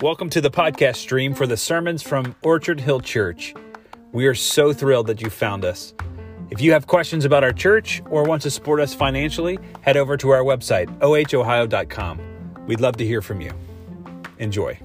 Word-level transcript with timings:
Welcome 0.00 0.30
to 0.30 0.40
the 0.40 0.50
podcast 0.50 0.96
stream 0.96 1.34
for 1.34 1.46
the 1.46 1.58
sermons 1.58 2.02
from 2.02 2.34
Orchard 2.40 2.80
Hill 2.80 3.00
Church. 3.00 3.52
We 4.12 4.26
are 4.26 4.34
so 4.34 4.72
thrilled 4.72 5.08
that 5.08 5.20
you 5.20 5.28
found 5.28 5.66
us. 5.66 5.92
If 6.48 6.62
you 6.62 6.72
have 6.72 6.86
questions 6.86 7.26
about 7.26 7.44
our 7.44 7.52
church 7.52 8.00
or 8.08 8.24
want 8.24 8.40
to 8.42 8.50
support 8.50 8.80
us 8.80 8.94
financially, 8.94 9.58
head 9.82 9.98
over 9.98 10.16
to 10.16 10.30
our 10.30 10.42
website, 10.42 10.86
ohohio.com. 11.00 12.66
We'd 12.66 12.80
love 12.80 12.96
to 12.96 13.04
hear 13.04 13.20
from 13.20 13.42
you. 13.42 13.52
Enjoy. 14.38 14.78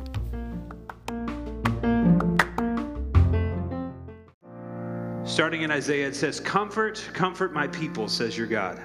Starting 5.24 5.62
in 5.62 5.72
Isaiah, 5.72 6.10
it 6.10 6.16
says, 6.18 6.42
Comfort, 6.42 7.10
comfort 7.14 7.54
my 7.54 7.68
people, 7.68 8.10
says 8.10 8.38
your 8.38 8.48
God. 8.48 8.82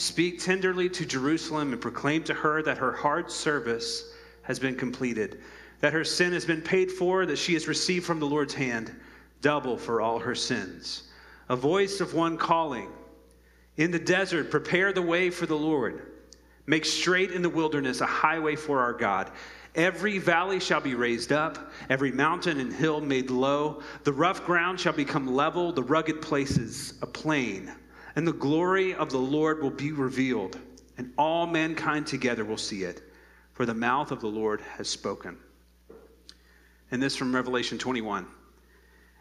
Speak 0.00 0.40
tenderly 0.40 0.88
to 0.88 1.04
Jerusalem 1.04 1.74
and 1.74 1.82
proclaim 1.82 2.24
to 2.24 2.32
her 2.32 2.62
that 2.62 2.78
her 2.78 2.90
hard 2.90 3.30
service 3.30 4.14
has 4.40 4.58
been 4.58 4.74
completed, 4.74 5.42
that 5.80 5.92
her 5.92 6.04
sin 6.04 6.32
has 6.32 6.46
been 6.46 6.62
paid 6.62 6.90
for, 6.90 7.26
that 7.26 7.36
she 7.36 7.52
has 7.52 7.68
received 7.68 8.06
from 8.06 8.18
the 8.18 8.26
Lord's 8.26 8.54
hand 8.54 8.98
double 9.42 9.76
for 9.76 10.00
all 10.00 10.18
her 10.18 10.34
sins. 10.34 11.02
A 11.50 11.54
voice 11.54 12.00
of 12.00 12.14
one 12.14 12.38
calling, 12.38 12.88
In 13.76 13.90
the 13.90 13.98
desert, 13.98 14.50
prepare 14.50 14.94
the 14.94 15.02
way 15.02 15.28
for 15.28 15.44
the 15.44 15.58
Lord. 15.58 16.00
Make 16.64 16.86
straight 16.86 17.32
in 17.32 17.42
the 17.42 17.50
wilderness 17.50 18.00
a 18.00 18.06
highway 18.06 18.56
for 18.56 18.80
our 18.80 18.94
God. 18.94 19.30
Every 19.74 20.16
valley 20.16 20.60
shall 20.60 20.80
be 20.80 20.94
raised 20.94 21.30
up, 21.30 21.70
every 21.90 22.10
mountain 22.10 22.58
and 22.58 22.72
hill 22.72 23.02
made 23.02 23.28
low. 23.28 23.82
The 24.04 24.14
rough 24.14 24.46
ground 24.46 24.80
shall 24.80 24.94
become 24.94 25.26
level, 25.26 25.72
the 25.72 25.82
rugged 25.82 26.22
places 26.22 26.94
a 27.02 27.06
plain. 27.06 27.70
And 28.16 28.26
the 28.26 28.32
glory 28.32 28.94
of 28.94 29.10
the 29.10 29.18
Lord 29.18 29.62
will 29.62 29.70
be 29.70 29.92
revealed, 29.92 30.58
and 30.98 31.12
all 31.16 31.46
mankind 31.46 32.06
together 32.06 32.44
will 32.44 32.56
see 32.56 32.82
it, 32.82 33.02
for 33.52 33.66
the 33.66 33.74
mouth 33.74 34.10
of 34.10 34.20
the 34.20 34.26
Lord 34.26 34.60
has 34.76 34.88
spoken. 34.88 35.38
And 36.90 37.02
this 37.02 37.16
from 37.16 37.34
Revelation 37.34 37.78
21. 37.78 38.26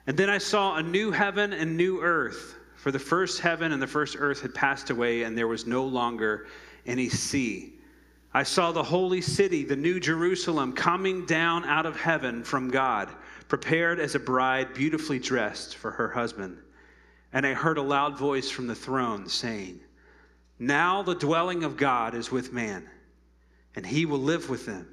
And 0.08 0.18
then 0.18 0.30
I 0.30 0.40
saw 0.40 0.78
a 0.78 0.84
new 0.84 1.12
heaven 1.12 1.54
and 1.54 1.78
new 1.78 2.02
earth, 2.02 2.56
for 2.76 2.92
the 2.92 3.00
first 3.00 3.42
heaven 3.42 3.72
and 3.72 3.82
the 3.82 3.88
first 3.88 4.16
earth 4.18 4.42
had 4.42 4.56
passed 4.56 4.90
away, 4.90 5.24
and 5.24 5.38
there 5.38 5.48
was 5.48 5.68
no 5.68 5.86
longer 5.86 6.48
any 6.86 7.10
sea. 7.10 7.74
I 8.34 8.44
saw 8.44 8.72
the 8.72 8.84
holy 8.84 9.22
city, 9.22 9.64
the 9.64 9.76
new 9.76 10.00
Jerusalem, 10.00 10.74
coming 10.74 11.26
down 11.26 11.66
out 11.66 11.86
of 11.86 12.00
heaven 12.00 12.44
from 12.44 12.70
God, 12.70 13.10
prepared 13.48 14.00
as 14.00 14.16
a 14.16 14.20
bride 14.20 14.74
beautifully 14.74 15.20
dressed 15.20 15.76
for 15.76 15.92
her 15.92 16.10
husband. 16.10 16.58
And 17.32 17.46
I 17.46 17.54
heard 17.54 17.78
a 17.78 17.84
loud 17.84 18.18
voice 18.18 18.50
from 18.50 18.68
the 18.68 18.76
throne 18.76 19.28
saying, 19.28 19.80
Now 20.58 21.04
the 21.04 21.16
dwelling 21.16 21.64
of 21.64 21.78
God 21.78 22.16
is 22.16 22.32
with 22.32 22.54
man, 22.54 22.90
and 23.76 23.86
he 23.86 24.06
will 24.06 24.20
live 24.20 24.50
with 24.50 24.66
them. 24.66 24.88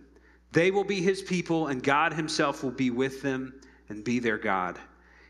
They 0.53 0.71
will 0.71 0.85
be 0.85 1.01
his 1.01 1.23
people, 1.23 1.69
and 1.69 1.83
God 1.83 2.13
himself 2.13 2.63
will 2.63 2.71
be 2.71 2.91
with 2.91 3.23
them 3.23 3.61
and 3.89 4.05
be 4.05 4.19
their 4.19 4.39
God. 4.39 4.79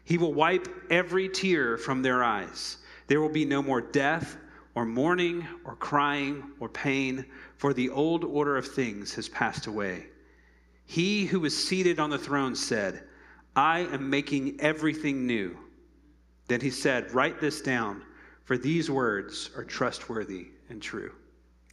He 0.05 0.19
will 0.19 0.34
wipe 0.34 0.69
every 0.91 1.29
tear 1.29 1.79
from 1.79 2.03
their 2.03 2.23
eyes. 2.23 2.79
There 3.07 3.21
will 3.21 3.29
be 3.29 3.45
no 3.45 3.62
more 3.62 3.81
death 3.81 4.37
or 4.77 4.84
mourning, 4.84 5.47
or 5.65 5.75
crying, 5.75 6.45
or 6.61 6.69
pain, 6.69 7.25
for 7.57 7.73
the 7.73 7.89
old 7.89 8.23
order 8.25 8.59
of 8.59 8.69
things 8.69 9.15
has 9.15 9.27
passed 9.27 9.67
away. 9.67 10.07
He 10.84 11.25
who 11.25 11.47
is 11.47 11.67
seated 11.67 11.99
on 11.99 12.11
the 12.11 12.19
throne 12.19 12.55
said, 12.55 13.03
I 13.57 13.81
am 13.81 14.11
making 14.11 14.61
everything 14.61 15.27
new. 15.27 15.57
Then 16.48 16.61
he 16.61 16.70
said, 16.70 17.12
Write 17.12 17.41
this 17.41 17.61
down, 17.61 18.02
for 18.44 18.56
these 18.56 18.91
words 18.91 19.50
are 19.56 19.64
trustworthy 19.64 20.48
and 20.69 20.80
true. 20.80 21.12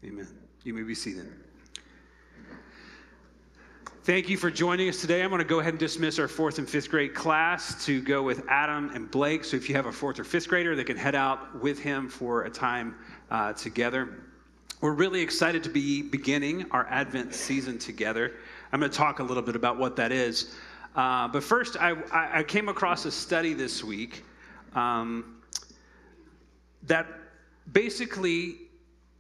Amen. 0.04 0.28
You 0.64 0.74
may 0.74 0.84
be 0.84 0.96
seated. 0.96 1.32
Thank 4.04 4.28
you 4.28 4.36
for 4.36 4.52
joining 4.52 4.90
us 4.90 5.00
today. 5.00 5.24
I'm 5.24 5.30
going 5.30 5.40
to 5.40 5.48
go 5.48 5.62
ahead 5.62 5.74
and 5.74 5.80
dismiss 5.80 6.20
our 6.20 6.28
fourth 6.28 6.58
and 6.58 6.70
fifth 6.70 6.90
grade 6.90 7.14
class 7.14 7.86
to 7.86 8.02
go 8.02 8.22
with 8.22 8.44
Adam 8.50 8.90
and 8.94 9.10
Blake. 9.10 9.46
So 9.46 9.56
if 9.56 9.70
you 9.70 9.76
have 9.76 9.86
a 9.86 9.94
fourth 9.94 10.20
or 10.20 10.26
fifth 10.26 10.50
grader, 10.50 10.76
they 10.76 10.84
can 10.84 10.98
head 10.98 11.16
out 11.16 11.62
with 11.62 11.80
him 11.80 12.10
for 12.10 12.44
a 12.44 12.50
time 12.50 12.96
uh, 13.32 13.54
together. 13.54 14.26
We're 14.82 14.92
really 14.92 15.22
excited 15.22 15.64
to 15.64 15.70
be 15.70 16.02
beginning 16.02 16.66
our 16.72 16.86
Advent 16.90 17.34
season 17.34 17.80
together. 17.80 18.34
I'm 18.74 18.82
going 18.82 18.92
to 18.92 18.98
talk 18.98 19.20
a 19.20 19.24
little 19.24 19.42
bit 19.42 19.56
about 19.56 19.78
what 19.78 19.96
that 19.96 20.12
is. 20.12 20.54
Uh, 20.98 21.30
but 21.30 21.42
first, 21.42 21.78
I, 21.80 21.96
I, 22.12 22.44
came 22.44 22.68
across 22.68 23.06
a 23.06 23.12
study 23.12 23.54
this 23.54 23.84
week 23.84 24.26
um, 24.76 25.42
that 26.84 27.08
basically 27.72 28.58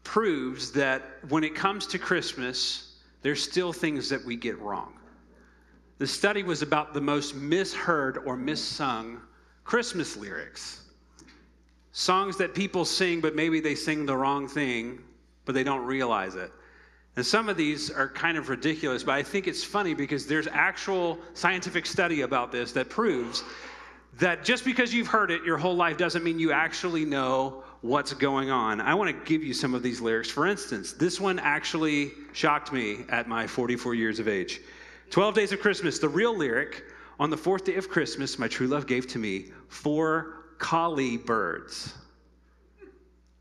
proves 0.03 0.71
that 0.71 1.03
when 1.29 1.43
it 1.43 1.55
comes 1.55 1.87
to 1.87 1.97
Christmas, 1.97 2.97
there's 3.21 3.41
still 3.41 3.71
things 3.71 4.09
that 4.09 4.23
we 4.23 4.35
get 4.35 4.59
wrong. 4.59 4.93
The 5.99 6.07
study 6.07 6.43
was 6.43 6.61
about 6.61 6.93
the 6.93 7.01
most 7.01 7.35
misheard 7.35 8.17
or 8.25 8.35
missung 8.37 9.19
Christmas 9.63 10.17
lyrics. 10.17 10.81
Songs 11.93 12.37
that 12.37 12.53
people 12.53 12.85
sing, 12.85 13.21
but 13.21 13.35
maybe 13.35 13.61
they 13.61 13.75
sing 13.75 14.05
the 14.05 14.17
wrong 14.17 14.47
thing, 14.47 14.99
but 15.45 15.55
they 15.55 15.63
don't 15.63 15.85
realize 15.85 16.35
it. 16.35 16.51
And 17.15 17.25
some 17.25 17.47
of 17.47 17.57
these 17.57 17.91
are 17.91 18.09
kind 18.09 18.37
of 18.37 18.49
ridiculous, 18.49 19.03
but 19.03 19.13
I 19.13 19.21
think 19.21 19.47
it's 19.47 19.63
funny 19.63 19.93
because 19.93 20.25
there's 20.25 20.47
actual 20.47 21.19
scientific 21.35 21.85
study 21.85 22.21
about 22.21 22.51
this 22.51 22.71
that 22.71 22.89
proves 22.89 23.43
that 24.19 24.43
just 24.43 24.63
because 24.63 24.93
you've 24.93 25.07
heard 25.07 25.31
it 25.31 25.43
your 25.43 25.57
whole 25.57 25.75
life 25.75 25.97
doesn't 25.97 26.23
mean 26.23 26.39
you 26.39 26.51
actually 26.51 27.05
know 27.05 27.63
what's 27.81 28.13
going 28.13 28.49
on. 28.51 28.79
I 28.79 28.93
want 28.93 29.09
to 29.09 29.25
give 29.25 29.43
you 29.43 29.53
some 29.53 29.73
of 29.73 29.83
these 29.83 29.99
lyrics. 29.99 30.29
For 30.29 30.47
instance, 30.47 30.93
this 30.93 31.19
one 31.19 31.39
actually 31.39 32.11
shocked 32.31 32.71
me 32.71 33.05
at 33.09 33.27
my 33.27 33.47
44 33.47 33.95
years 33.95 34.19
of 34.19 34.27
age. 34.27 34.61
12 35.09 35.35
Days 35.35 35.51
of 35.51 35.59
Christmas, 35.59 35.99
the 35.99 36.09
real 36.09 36.35
lyric 36.35 36.83
on 37.19 37.29
the 37.29 37.37
fourth 37.37 37.65
day 37.65 37.75
of 37.75 37.89
Christmas, 37.89 38.39
my 38.39 38.47
true 38.47 38.67
love 38.67 38.87
gave 38.87 39.07
to 39.07 39.19
me 39.19 39.47
four 39.67 40.45
colly 40.57 41.17
birds. 41.17 41.93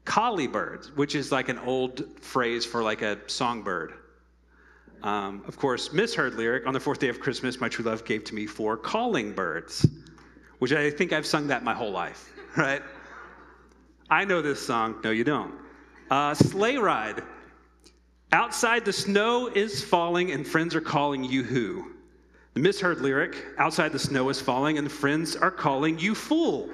Colly 0.05 0.49
birds, 0.49 0.95
which 0.97 1.15
is 1.15 1.31
like 1.31 1.49
an 1.49 1.59
old 1.59 2.21
phrase 2.21 2.65
for 2.65 2.83
like 2.83 3.03
a 3.03 3.19
songbird. 3.29 3.95
Um, 5.03 5.45
of 5.47 5.57
course, 5.57 5.93
misheard 5.93 6.35
lyric 6.35 6.67
on 6.67 6.75
the 6.75 6.81
fourth 6.81 6.99
day 6.99 7.09
of 7.09 7.21
Christmas, 7.21 7.61
my 7.61 7.69
true 7.69 7.85
love 7.85 8.05
gave 8.05 8.25
to 8.25 8.35
me 8.35 8.47
four 8.47 8.77
calling 8.77 9.33
birds, 9.33 9.87
which 10.63 10.73
I 10.73 10.91
think 10.91 11.13
I've 11.13 11.27
sung 11.27 11.49
that 11.49 11.65
my 11.65 11.75
whole 11.75 11.91
life, 11.91 12.33
right? 12.57 12.83
I 14.09 14.25
know 14.25 14.41
this 14.41 14.65
song. 14.65 15.01
No, 15.03 15.11
you 15.11 15.25
don't. 15.25 15.53
Uh, 16.09 16.35
Sleigh 16.35 16.77
Ride. 16.77 17.21
Outside 18.31 18.85
the 18.85 18.93
snow 18.93 19.49
is 19.49 19.83
falling 19.83 20.31
and 20.31 20.47
friends 20.47 20.77
are 20.77 20.81
calling 20.81 21.25
you 21.25 21.43
who? 21.43 21.91
The 22.55 22.61
misheard 22.61 23.01
lyric, 23.01 23.45
outside 23.59 23.91
the 23.91 23.99
snow 23.99 24.29
is 24.29 24.41
falling 24.41 24.79
and 24.79 24.89
friends 24.89 25.35
are 25.35 25.51
calling 25.51 25.99
you 25.99 26.15
fool. 26.15 26.71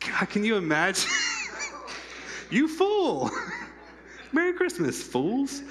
God, 0.00 0.28
can 0.28 0.44
you 0.44 0.56
imagine? 0.56 1.10
you 2.50 2.68
fool. 2.68 3.30
Merry 4.32 4.52
Christmas, 4.52 5.02
fools. 5.02 5.62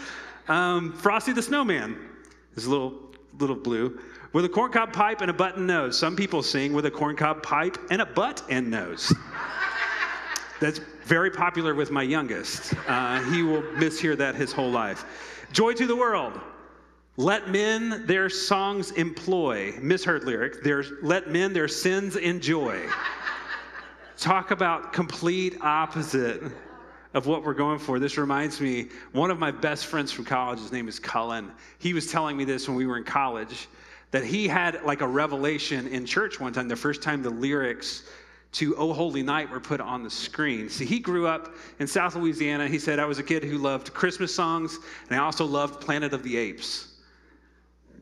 Um, 0.48 0.94
Frosty 0.94 1.32
the 1.32 1.44
Snowman 1.44 1.96
is 2.56 2.66
a 2.66 2.72
little, 2.72 3.13
little 3.40 3.56
blue 3.56 4.00
with 4.34 4.46
a 4.46 4.50
corncob 4.50 4.92
pipe 4.94 5.22
and 5.22 5.30
a 5.30 5.34
button 5.34 5.66
nose. 5.66 5.98
Some 5.98 6.16
people 6.16 6.42
sing 6.44 6.74
with 6.74 6.86
a 6.86 6.92
corncob 6.92 7.44
pipe 7.44 7.78
and 7.90 8.02
a 8.02 8.06
butt 8.06 8.44
and 8.50 8.70
nose. 8.70 9.14
That's 10.60 10.80
very 11.06 11.30
popular 11.30 11.76
with 11.76 11.92
my 11.92 12.04
youngest. 12.04 12.74
Uh, 12.88 13.22
he 13.32 13.44
will 13.44 13.62
mishear 13.62 14.18
that 14.18 14.36
his 14.36 14.52
whole 14.52 14.72
life. 14.72 15.06
Joy 15.52 15.74
to 15.74 15.86
the 15.86 15.96
world. 15.96 16.40
Let 17.18 17.50
men 17.50 18.06
their 18.08 18.30
songs 18.30 18.92
employ. 18.92 19.74
Misheard 19.80 20.24
lyric. 20.24 20.64
There's, 20.64 20.92
let 21.04 21.30
men 21.30 21.54
their 21.54 21.68
sins 21.68 22.16
enjoy. 22.16 22.88
Talk 24.18 24.52
about 24.52 24.94
complete 24.94 25.58
opposite 25.62 26.42
of 27.14 27.28
what 27.28 27.44
we're 27.44 27.54
going 27.54 27.80
for. 27.80 28.00
This 28.00 28.18
reminds 28.18 28.60
me, 28.60 28.90
one 29.12 29.32
of 29.32 29.40
my 29.40 29.52
best 29.52 29.86
friends 29.86 30.12
from 30.12 30.26
college, 30.26 30.60
his 30.60 30.72
name 30.72 30.88
is 30.88 31.00
Cullen. 31.00 31.52
He 31.80 31.94
was 31.94 32.12
telling 32.12 32.36
me 32.36 32.44
this 32.44 32.68
when 32.68 32.76
we 32.76 32.88
were 32.88 32.98
in 32.98 33.04
college 33.04 33.68
that 34.12 34.24
he 34.24 34.48
had 34.48 34.84
like 34.84 35.02
a 35.02 35.08
revelation 35.08 35.88
in 35.88 36.06
church 36.06 36.40
one 36.40 36.54
time, 36.54 36.68
the 36.68 36.76
first 36.76 37.02
time 37.02 37.24
the 37.24 37.30
lyrics 37.30 38.04
to 38.54 38.76
Oh 38.78 38.94
Holy 38.94 39.24
Night 39.24 39.50
were 39.50 39.60
put 39.60 39.82
on 39.82 40.04
the 40.04 40.10
screen. 40.10 40.70
See, 40.70 40.86
he 40.86 41.00
grew 41.00 41.26
up 41.26 41.56
in 41.80 41.88
South 41.88 42.16
Louisiana. 42.16 42.68
He 42.68 42.78
said, 42.78 43.00
I 43.00 43.06
was 43.06 43.18
a 43.18 43.24
kid 43.24 43.44
who 43.44 43.58
loved 43.58 43.94
Christmas 43.94 44.34
songs, 44.34 44.78
and 45.10 45.20
I 45.20 45.24
also 45.24 45.46
loved 45.46 45.82
Planet 45.82 46.14
of 46.14 46.22
the 46.22 46.38
Apes. 46.38 46.90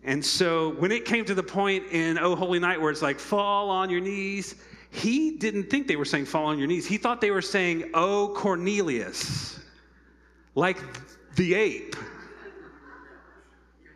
And 0.04 0.24
so 0.24 0.72
when 0.72 0.92
it 0.92 1.06
came 1.06 1.24
to 1.26 1.34
the 1.34 1.44
point 1.44 1.86
in 1.92 2.18
Oh 2.18 2.36
Holy 2.36 2.60
Night 2.60 2.82
where 2.82 2.92
it's 2.92 3.02
like, 3.02 3.20
fall 3.20 3.70
on 3.70 3.90
your 3.90 4.02
knees, 4.02 4.56
he 4.92 5.38
didn't 5.38 5.70
think 5.70 5.88
they 5.88 5.96
were 5.96 6.06
saying 6.06 6.26
fall 6.26 6.46
on 6.46 6.60
your 6.60 6.68
knees. 6.68 6.86
He 6.86 6.98
thought 6.98 7.22
they 7.22 7.32
were 7.32 7.42
saying, 7.42 7.90
Oh 7.94 8.34
Cornelius, 8.36 9.60
like 10.54 10.78
the 11.36 11.54
ape. 11.56 11.96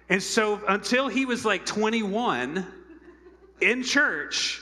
And 0.09 0.23
so 0.23 0.61
until 0.67 1.07
he 1.07 1.25
was 1.25 1.45
like 1.45 1.65
21 1.65 2.65
in 3.61 3.83
church, 3.83 4.61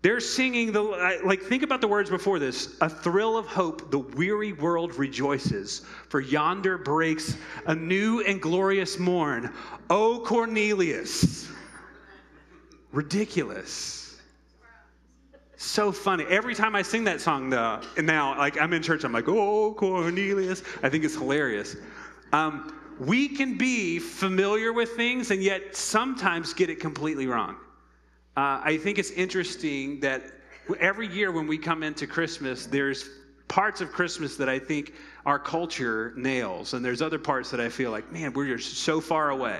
They're 0.00 0.20
singing 0.20 0.70
the, 0.70 0.80
like, 1.24 1.42
think 1.42 1.64
about 1.64 1.80
the 1.80 1.88
words 1.88 2.08
before 2.08 2.38
this. 2.38 2.76
A 2.80 2.88
thrill 2.88 3.36
of 3.36 3.46
hope, 3.46 3.90
the 3.90 3.98
weary 3.98 4.52
world 4.52 4.94
rejoices, 4.94 5.82
for 6.08 6.20
yonder 6.20 6.78
breaks 6.78 7.36
a 7.66 7.74
new 7.74 8.20
and 8.20 8.40
glorious 8.40 8.98
morn. 8.98 9.52
O 9.90 10.20
Cornelius. 10.20 11.48
Ridiculous. 12.92 14.07
So 15.60 15.90
funny. 15.90 16.24
Every 16.28 16.54
time 16.54 16.76
I 16.76 16.82
sing 16.82 17.02
that 17.04 17.20
song, 17.20 17.50
though, 17.50 17.80
and 17.96 18.06
now, 18.06 18.38
like, 18.38 18.60
I'm 18.60 18.72
in 18.72 18.80
church, 18.80 19.02
I'm 19.02 19.12
like, 19.12 19.26
oh, 19.26 19.74
Cornelius. 19.74 20.62
I 20.84 20.88
think 20.88 21.02
it's 21.02 21.16
hilarious. 21.16 21.74
Um, 22.32 22.80
we 23.00 23.28
can 23.28 23.58
be 23.58 23.98
familiar 23.98 24.72
with 24.72 24.90
things 24.90 25.32
and 25.32 25.42
yet 25.42 25.74
sometimes 25.74 26.54
get 26.54 26.70
it 26.70 26.78
completely 26.78 27.26
wrong. 27.26 27.56
Uh, 28.36 28.60
I 28.62 28.78
think 28.80 28.98
it's 28.98 29.10
interesting 29.10 29.98
that 29.98 30.22
every 30.78 31.08
year 31.08 31.32
when 31.32 31.48
we 31.48 31.58
come 31.58 31.82
into 31.82 32.06
Christmas, 32.06 32.66
there's 32.66 33.10
parts 33.48 33.80
of 33.80 33.90
Christmas 33.90 34.36
that 34.36 34.48
I 34.48 34.60
think 34.60 34.94
our 35.26 35.40
culture 35.40 36.12
nails, 36.16 36.72
and 36.72 36.84
there's 36.84 37.02
other 37.02 37.18
parts 37.18 37.50
that 37.50 37.60
I 37.60 37.68
feel 37.68 37.90
like, 37.90 38.12
man, 38.12 38.32
we're 38.32 38.56
just 38.56 38.78
so 38.78 39.00
far 39.00 39.30
away. 39.30 39.58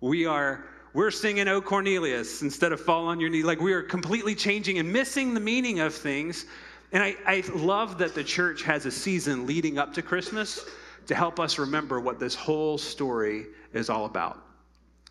We 0.00 0.24
are 0.24 0.66
we're 0.92 1.10
singing 1.10 1.48
"Oh 1.48 1.60
Cornelius" 1.60 2.42
instead 2.42 2.72
of 2.72 2.80
"Fall 2.80 3.06
on 3.06 3.20
Your 3.20 3.30
Knee." 3.30 3.42
Like 3.42 3.60
we 3.60 3.72
are 3.72 3.82
completely 3.82 4.34
changing 4.34 4.78
and 4.78 4.92
missing 4.92 5.34
the 5.34 5.40
meaning 5.40 5.80
of 5.80 5.94
things. 5.94 6.46
And 6.92 7.02
I, 7.02 7.16
I 7.26 7.44
love 7.54 7.98
that 7.98 8.14
the 8.14 8.24
church 8.24 8.62
has 8.64 8.84
a 8.86 8.90
season 8.90 9.46
leading 9.46 9.78
up 9.78 9.94
to 9.94 10.02
Christmas 10.02 10.66
to 11.06 11.14
help 11.14 11.38
us 11.38 11.58
remember 11.58 12.00
what 12.00 12.18
this 12.18 12.34
whole 12.34 12.78
story 12.78 13.46
is 13.72 13.88
all 13.88 14.06
about. 14.06 14.44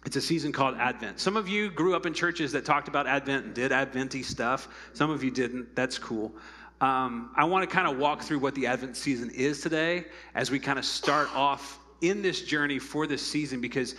It's 0.05 0.15
a 0.15 0.21
season 0.21 0.51
called 0.51 0.75
Advent. 0.77 1.19
Some 1.19 1.35
of 1.35 1.47
you 1.47 1.69
grew 1.69 1.95
up 1.95 2.05
in 2.05 2.13
churches 2.13 2.51
that 2.53 2.65
talked 2.65 2.87
about 2.87 3.07
Advent 3.07 3.45
and 3.45 3.53
did 3.53 3.71
Adventy 3.71 4.23
stuff. 4.23 4.67
Some 4.93 5.09
of 5.09 5.23
you 5.23 5.31
didn't. 5.31 5.75
That's 5.75 5.97
cool. 5.97 6.33
Um, 6.81 7.31
I 7.35 7.43
want 7.43 7.69
to 7.69 7.73
kind 7.73 7.87
of 7.87 7.97
walk 7.97 8.21
through 8.21 8.39
what 8.39 8.55
the 8.55 8.65
Advent 8.65 8.95
season 8.95 9.29
is 9.31 9.61
today 9.61 10.05
as 10.35 10.49
we 10.51 10.59
kind 10.59 10.79
of 10.79 10.85
start 10.85 11.29
off 11.35 11.79
in 12.01 12.21
this 12.21 12.41
journey 12.41 12.79
for 12.79 13.07
this 13.07 13.21
season 13.21 13.59
because 13.59 13.95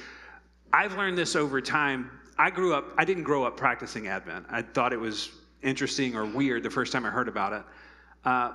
I've 0.72 0.96
learned 0.96 1.18
this 1.18 1.36
over 1.36 1.60
time. 1.60 2.10
I 2.38 2.50
grew 2.50 2.74
up, 2.74 2.92
I 2.96 3.04
didn't 3.04 3.24
grow 3.24 3.44
up 3.44 3.56
practicing 3.56 4.06
Advent. 4.06 4.46
I 4.50 4.62
thought 4.62 4.92
it 4.92 5.00
was 5.00 5.30
interesting 5.62 6.14
or 6.14 6.24
weird 6.24 6.62
the 6.62 6.70
first 6.70 6.92
time 6.92 7.04
I 7.04 7.10
heard 7.10 7.28
about 7.28 7.52
it. 7.52 7.62
Uh, 8.24 8.52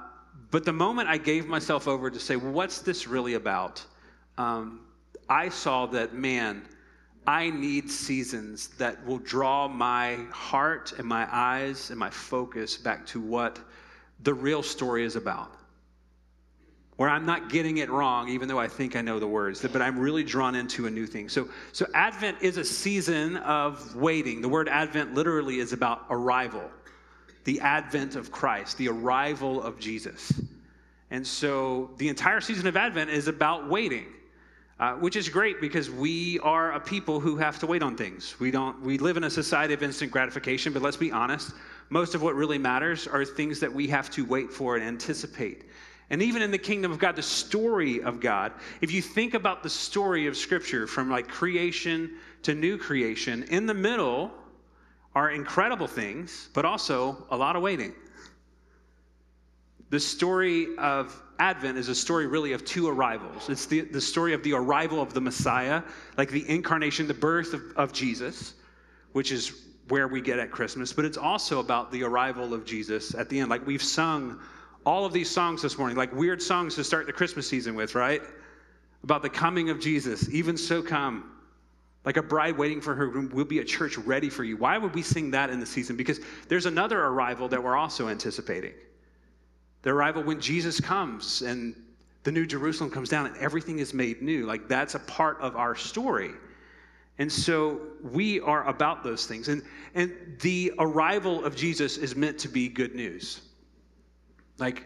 but 0.52 0.66
the 0.66 0.74
moment 0.74 1.10
I 1.10 1.18
gave 1.18 1.48
myself 1.48 1.88
over 1.88 2.10
to 2.10 2.20
say, 2.20 2.36
what's 2.36 2.80
this 2.80 3.08
really 3.08 3.36
about? 3.36 3.84
Um, 4.38 4.82
I 5.30 5.50
saw 5.50 5.86
that, 5.88 6.14
man, 6.14 6.64
I 7.28 7.50
need 7.50 7.90
seasons 7.90 8.70
that 8.78 9.04
will 9.06 9.18
draw 9.20 9.68
my 9.68 10.16
heart 10.32 10.94
and 10.98 11.08
my 11.08 11.28
eyes 11.32 11.90
and 11.90 12.00
my 12.00 12.10
focus 12.10 12.78
back 12.78 13.06
to 13.08 13.20
what 13.20 13.60
the 14.24 14.34
real 14.34 14.62
story 14.62 15.04
is 15.04 15.16
about. 15.16 15.52
Where 16.98 17.10
I'm 17.10 17.26
not 17.26 17.50
getting 17.50 17.80
it 17.80 17.90
wrong, 17.90 18.30
even 18.30 18.48
though 18.48 18.60
I 18.60 18.70
think 18.70 18.96
I 18.96 19.02
know 19.02 19.20
the 19.20 19.28
words, 19.28 19.62
but 19.62 19.82
I'm 19.82 20.00
really 20.00 20.24
drawn 20.24 20.56
into 20.56 20.86
a 20.88 20.90
new 20.90 21.06
thing. 21.06 21.28
So, 21.28 21.50
so 21.74 21.86
Advent 21.94 22.38
is 22.42 22.58
a 22.58 22.64
season 22.64 23.36
of 23.38 23.96
waiting. 23.96 24.42
The 24.42 24.48
word 24.48 24.70
Advent 24.70 25.14
literally 25.14 25.60
is 25.60 25.74
about 25.74 26.06
arrival, 26.10 26.64
the 27.44 27.60
advent 27.60 28.16
of 28.16 28.32
Christ, 28.32 28.78
the 28.78 28.88
arrival 28.88 29.62
of 29.62 29.78
Jesus. 29.78 30.32
And 31.12 31.28
so 31.28 31.92
the 31.98 32.08
entire 32.08 32.40
season 32.40 32.66
of 32.66 32.78
Advent 32.78 33.10
is 33.10 33.28
about 33.28 33.70
waiting. 33.70 34.06
Uh, 34.78 34.92
which 34.96 35.16
is 35.16 35.30
great 35.30 35.62
because 35.62 35.90
we 35.90 36.38
are 36.40 36.74
a 36.74 36.80
people 36.82 37.22
who 37.22 37.38
have 37.38 37.58
to 37.58 37.66
wait 37.66 37.82
on 37.82 37.96
things. 37.96 38.36
We 38.42 38.52
don't. 38.52 38.82
We 38.82 38.98
live 38.98 39.16
in 39.16 39.24
a 39.24 39.30
society 39.30 39.74
of 39.74 39.82
instant 39.82 40.12
gratification, 40.12 40.74
but 40.74 40.82
let's 40.82 40.98
be 40.98 41.14
honest. 41.14 41.54
Most 41.90 42.14
of 42.14 42.22
what 42.22 42.36
really 42.36 42.58
matters 42.58 43.08
are 43.08 43.24
things 43.24 43.62
that 43.62 43.72
we 43.72 43.88
have 43.88 44.10
to 44.12 44.26
wait 44.26 44.52
for 44.52 44.76
and 44.76 44.84
anticipate. 44.84 45.64
And 46.10 46.22
even 46.22 46.42
in 46.42 46.52
the 46.52 46.58
kingdom 46.58 46.92
of 46.92 47.00
God, 47.00 47.16
the 47.16 47.24
story 47.24 48.02
of 48.02 48.20
God, 48.20 48.52
if 48.82 48.92
you 48.92 49.02
think 49.02 49.34
about 49.34 49.64
the 49.64 49.70
story 49.70 50.28
of 50.28 50.38
Scripture 50.38 50.86
from 50.86 51.10
like 51.10 51.28
creation 51.28 52.18
to 52.44 52.54
new 52.54 52.78
creation, 52.78 53.44
in 53.44 53.66
the 53.66 53.74
middle 53.74 54.32
are 55.16 55.32
incredible 55.32 55.88
things, 55.88 56.50
but 56.54 56.66
also 56.66 57.26
a 57.32 57.38
lot 57.38 57.56
of 57.56 57.62
waiting. 57.62 57.94
The 59.90 60.00
story 60.00 60.76
of 60.78 61.22
Advent 61.40 61.78
is 61.78 61.90
a 61.90 61.96
story 61.96 62.28
really 62.28 62.54
of 62.54 62.66
two 62.66 62.88
arrivals. 62.88 63.50
It's 63.50 63.66
the, 63.66 63.82
the 63.82 64.02
story 64.02 64.34
of 64.34 64.44
the 64.44 64.54
arrival 64.54 65.02
of 65.02 65.14
the 65.14 65.22
Messiah, 65.22 65.84
like 66.18 66.30
the 66.30 66.48
incarnation, 66.50 67.08
the 67.08 67.14
birth 67.14 67.54
of, 67.54 67.62
of 67.76 67.94
Jesus, 67.94 68.56
which 69.14 69.32
is 69.32 69.54
where 69.88 70.08
we 70.08 70.22
get 70.22 70.40
at 70.40 70.52
Christmas, 70.52 70.92
but 70.92 71.06
it's 71.06 71.18
also 71.18 71.60
about 71.60 71.92
the 71.92 72.04
arrival 72.04 72.54
of 72.54 72.66
Jesus 72.66 73.14
at 73.14 73.30
the 73.30 73.40
end. 73.40 73.50
Like 73.50 73.66
we've 73.68 73.84
sung 73.84 74.40
all 74.86 75.06
of 75.06 75.14
these 75.14 75.30
songs 75.30 75.62
this 75.62 75.78
morning, 75.78 75.98
like 75.98 76.14
weird 76.14 76.42
songs 76.42 76.76
to 76.76 76.84
start 76.84 77.06
the 77.06 77.14
Christmas 77.14 77.48
season 77.48 77.76
with, 77.76 77.96
right? 77.96 78.22
About 79.04 79.22
the 79.22 79.30
coming 79.30 79.70
of 79.70 79.80
Jesus. 79.80 80.30
Even 80.30 80.58
so 80.58 80.82
come. 80.82 81.32
Like 82.06 82.18
a 82.18 82.24
bride 82.24 82.56
waiting 82.56 82.82
for 82.82 82.94
her 82.94 83.08
groom 83.08 83.32
we'll 83.34 83.46
be 83.46 83.60
a 83.60 83.66
church 83.66 83.98
ready 83.98 84.30
for 84.30 84.44
you. 84.44 84.58
Why 84.58 84.78
would 84.78 84.94
we 84.94 85.02
sing 85.02 85.32
that 85.32 85.50
in 85.50 85.60
the 85.60 85.66
season? 85.66 85.96
Because 85.96 86.20
there's 86.48 86.68
another 86.68 87.04
arrival 87.04 87.48
that 87.48 87.64
we're 87.64 87.76
also 87.76 88.10
anticipating 88.10 88.74
the 89.86 89.92
arrival 89.92 90.24
when 90.24 90.42
Jesus 90.42 90.80
comes 90.80 91.44
and 91.44 91.76
the 92.24 92.32
new 92.32 92.48
Jerusalem 92.48 92.90
comes 92.90 93.08
down 93.08 93.28
and 93.28 93.38
everything 93.38 93.78
is 93.78 93.94
made 93.94 94.22
new. 94.22 94.48
Like 94.48 94.68
that's 94.68 94.96
a 94.96 95.00
part 95.00 95.40
of 95.42 95.56
our 95.56 95.76
story. 95.76 96.32
And 97.20 97.32
so 97.32 97.80
we 98.02 98.40
are 98.42 98.68
about 98.68 99.04
those 99.04 99.28
things. 99.28 99.48
And, 99.48 99.62
and 99.94 100.12
the 100.42 100.74
arrival 100.80 101.46
of 101.46 101.56
Jesus 101.56 101.98
is 101.98 102.16
meant 102.16 102.40
to 102.40 102.48
be 102.48 102.68
good 102.68 102.96
news. 102.96 103.42
Like, 104.58 104.86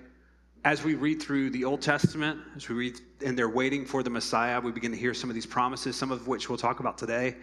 as 0.65 0.83
we 0.83 0.95
read 0.95 1.21
through 1.21 1.51
the 1.51 1.63
Old 1.63 1.81
Testament, 1.81 2.39
as 2.55 2.67
we 2.67 2.75
read, 2.75 2.99
and 3.25 3.37
they're 3.37 3.49
waiting 3.49 3.85
for 3.85 4.03
the 4.03 4.09
Messiah, 4.09 4.59
we 4.59 4.71
begin 4.71 4.91
to 4.91 4.97
hear 4.97 5.13
some 5.13 5.29
of 5.29 5.33
these 5.33 5.45
promises, 5.45 5.95
some 5.95 6.11
of 6.11 6.27
which 6.27 6.49
we'll 6.49 6.57
talk 6.57 6.79
about 6.79 6.97
today. 6.97 7.35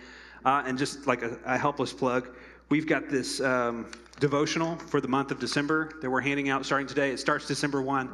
Uh, 0.44 0.62
and 0.66 0.76
just 0.76 1.06
like 1.06 1.22
a, 1.22 1.38
a 1.44 1.56
helpless 1.56 1.92
plug, 1.92 2.28
We've 2.68 2.86
got 2.86 3.08
this 3.08 3.40
um, 3.40 3.86
devotional 4.18 4.76
for 4.76 5.00
the 5.00 5.06
month 5.06 5.30
of 5.30 5.38
December 5.38 5.92
that 6.02 6.10
we're 6.10 6.20
handing 6.20 6.48
out 6.48 6.66
starting 6.66 6.88
today. 6.88 7.12
It 7.12 7.20
starts 7.20 7.46
December 7.46 7.80
1, 7.80 8.10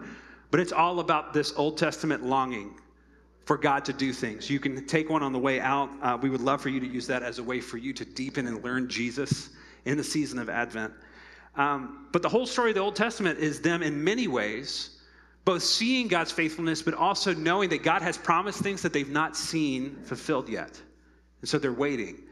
but 0.51 0.61
it's 0.61 0.73
all 0.73 1.01
about 1.01 1.33
this 1.33 1.55
Old 1.57 1.79
Testament 1.79 2.23
longing 2.23 2.75
for 3.47 3.57
God 3.57 3.83
to 3.87 3.95
do 3.95 4.13
things. 4.13 4.51
You 4.51 4.61
can 4.61 4.87
take 4.87 5.09
one 5.09 5.23
on 5.23 5.33
the 5.33 5.39
way 5.39 5.59
out. 5.59 5.89
Uh, 6.03 6.19
we 6.21 6.29
would 6.29 6.43
love 6.43 6.61
for 6.61 6.69
you 6.69 6.81
to 6.81 6.87
use 6.87 7.07
that 7.07 7.23
as 7.23 7.39
a 7.39 7.43
way 7.43 7.63
for 7.63 7.79
you 7.79 7.95
to 7.95 8.05
deepen 8.05 8.47
and 8.47 8.63
learn 8.63 8.91
Jesus 8.91 9.51
in 9.87 9.97
the 9.97 10.05
season 10.05 10.39
of 10.39 10.51
Advent. 10.51 10.93
Um, 11.55 12.09
but 12.13 12.23
the 12.23 12.29
whole 12.29 12.47
story 12.47 12.71
of 12.71 12.75
the 12.75 12.81
Old 12.81 12.97
Testament 12.97 13.39
is 13.39 13.61
them 13.61 13.83
in 13.83 14.03
many 14.03 14.29
ways 14.29 14.91
both 15.45 15.63
seeing 15.63 16.09
God's 16.09 16.31
faithfulness, 16.31 16.83
but 16.83 16.95
also 16.95 17.35
knowing 17.35 17.69
that 17.71 17.83
God 17.83 18.03
has 18.03 18.17
promised 18.17 18.61
things 18.61 18.83
that 18.83 18.93
they've 18.93 19.09
not 19.09 19.37
seen 19.37 19.97
fulfilled 20.05 20.49
yet. 20.49 20.81
And 21.41 21.49
so 21.49 21.59
they're 21.59 21.73
waiting 21.73 22.23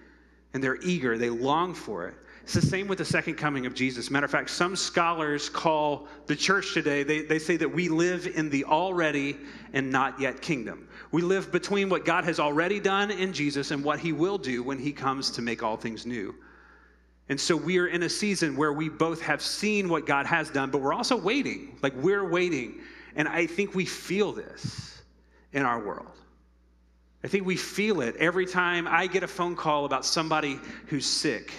and 0.55 0.63
they're 0.63 0.81
eager, 0.83 1.19
they 1.19 1.31
long 1.31 1.75
for 1.75 2.07
it. 2.09 2.15
It's 2.43 2.55
the 2.55 2.63
same 2.63 2.89
with 2.89 2.99
the 2.99 3.05
second 3.05 3.35
coming 3.35 3.67
of 3.67 3.75
Jesus. 3.75 4.11
Matter 4.11 4.25
of 4.25 4.33
fact, 4.33 4.51
some 4.51 4.75
scholars 4.75 5.49
call 5.49 6.09
the 6.27 6.35
church 6.35 6.75
today, 6.75 7.03
they, 7.03 7.23
they 7.23 7.39
say 7.39 7.57
that 7.57 7.69
we 7.69 7.89
live 7.89 8.27
in 8.27 8.51
the 8.51 8.65
already 8.65 9.37
and 9.73 9.91
not 9.91 10.19
yet 10.21 10.41
kingdom. 10.41 10.89
We 11.13 11.23
live 11.23 11.53
between 11.53 11.89
what 11.89 12.05
God 12.05 12.25
has 12.25 12.41
already 12.41 12.81
done 12.81 13.11
in 13.11 13.33
Jesus 13.33 13.71
and 13.71 13.85
what 13.85 14.01
he 14.01 14.13
will 14.13 14.39
do 14.39 14.63
when 14.63 14.79
he 14.79 14.93
comes 14.93 15.31
to 15.33 15.43
make 15.43 15.63
all 15.63 15.77
things 15.77 16.07
new. 16.07 16.35
And 17.31 17.41
so 17.41 17.55
we 17.55 17.79
are 17.79 17.87
in 17.87 18.03
a 18.03 18.09
season 18.09 18.57
where 18.57 18.73
we 18.73 18.89
both 18.89 19.23
have 19.23 19.41
seen 19.41 19.89
what 19.89 20.05
God 20.05 20.27
has 20.27 20.51
done, 20.51 20.71
but 20.71 20.81
we're 20.81 20.93
also 20.93 21.17
waiting. 21.17 21.79
Like 21.81 21.95
we're 21.95 22.29
waiting. 22.29 22.81
And 23.15 23.29
I 23.29 23.47
think 23.47 23.73
we 23.73 23.85
feel 23.85 24.33
this 24.33 25.01
in 25.53 25.63
our 25.63 25.79
world. 25.79 26.11
I 27.23 27.29
think 27.29 27.47
we 27.47 27.55
feel 27.55 28.01
it 28.01 28.17
every 28.17 28.47
time 28.47 28.89
I 28.89 29.07
get 29.07 29.23
a 29.23 29.29
phone 29.29 29.55
call 29.55 29.85
about 29.85 30.05
somebody 30.05 30.59
who's 30.87 31.07
sick, 31.07 31.53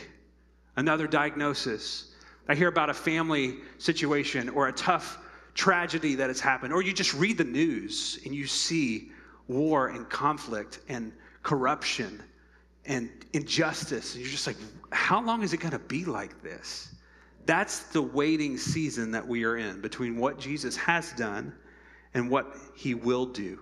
another 0.75 1.07
diagnosis. 1.07 2.15
I 2.49 2.55
hear 2.55 2.67
about 2.67 2.89
a 2.89 2.93
family 2.93 3.59
situation 3.77 4.49
or 4.49 4.67
a 4.67 4.73
tough 4.73 5.19
tragedy 5.53 6.15
that 6.15 6.27
has 6.27 6.41
happened, 6.41 6.73
or 6.73 6.81
you 6.81 6.91
just 6.91 7.13
read 7.13 7.37
the 7.37 7.45
news 7.45 8.19
and 8.25 8.35
you 8.35 8.45
see 8.45 9.09
war 9.47 9.87
and 9.87 10.09
conflict 10.09 10.79
and 10.89 11.13
corruption 11.43 12.21
and 12.85 13.09
injustice. 13.33 14.15
And 14.15 14.23
you're 14.23 14.31
just 14.31 14.47
like, 14.47 14.57
how 14.91 15.23
long 15.23 15.43
is 15.43 15.53
it 15.53 15.57
going 15.57 15.71
to 15.71 15.79
be 15.79 16.05
like 16.05 16.41
this? 16.41 16.93
That's 17.45 17.83
the 17.83 18.01
waiting 18.01 18.57
season 18.57 19.11
that 19.11 19.27
we 19.27 19.43
are 19.45 19.57
in 19.57 19.81
between 19.81 20.17
what 20.17 20.39
Jesus 20.39 20.77
has 20.77 21.11
done 21.13 21.53
and 22.13 22.29
what 22.29 22.55
he 22.75 22.93
will 22.93 23.25
do. 23.25 23.59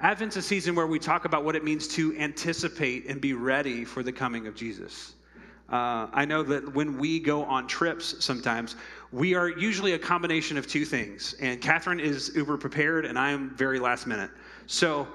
Advent's 0.00 0.36
a 0.36 0.42
season 0.42 0.76
where 0.76 0.86
we 0.86 0.98
talk 0.98 1.24
about 1.24 1.44
what 1.44 1.56
it 1.56 1.64
means 1.64 1.88
to 1.88 2.16
anticipate 2.16 3.06
and 3.06 3.20
be 3.20 3.32
ready 3.32 3.84
for 3.84 4.04
the 4.04 4.12
coming 4.12 4.46
of 4.46 4.54
Jesus. 4.54 5.14
Uh, 5.70 6.06
I 6.12 6.24
know 6.24 6.44
that 6.44 6.72
when 6.72 6.98
we 6.98 7.18
go 7.18 7.42
on 7.44 7.66
trips 7.66 8.24
sometimes, 8.24 8.76
we 9.10 9.34
are 9.34 9.48
usually 9.48 9.94
a 9.94 9.98
combination 9.98 10.56
of 10.56 10.68
two 10.68 10.84
things. 10.84 11.34
And 11.40 11.60
Catherine 11.60 11.98
is 11.98 12.30
uber 12.36 12.56
prepared, 12.56 13.06
and 13.06 13.18
I 13.18 13.30
am 13.30 13.50
very 13.56 13.80
last 13.80 14.06
minute. 14.06 14.30
So 14.66 15.08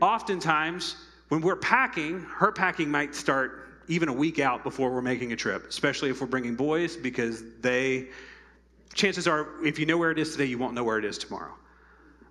oftentimes, 0.00 0.94
when 1.30 1.40
we're 1.40 1.56
packing, 1.56 2.20
her 2.22 2.50
packing 2.50 2.90
might 2.90 3.14
start 3.14 3.68
even 3.86 4.08
a 4.08 4.12
week 4.12 4.40
out 4.40 4.64
before 4.64 4.90
we're 4.90 5.00
making 5.00 5.32
a 5.32 5.36
trip, 5.36 5.64
especially 5.68 6.10
if 6.10 6.20
we're 6.20 6.26
bringing 6.26 6.56
boys, 6.56 6.96
because 6.96 7.44
they, 7.60 8.08
chances 8.94 9.28
are, 9.28 9.64
if 9.64 9.78
you 9.78 9.86
know 9.86 9.96
where 9.96 10.10
it 10.10 10.18
is 10.18 10.32
today, 10.32 10.46
you 10.46 10.58
won't 10.58 10.74
know 10.74 10.82
where 10.82 10.98
it 10.98 11.04
is 11.04 11.18
tomorrow. 11.18 11.54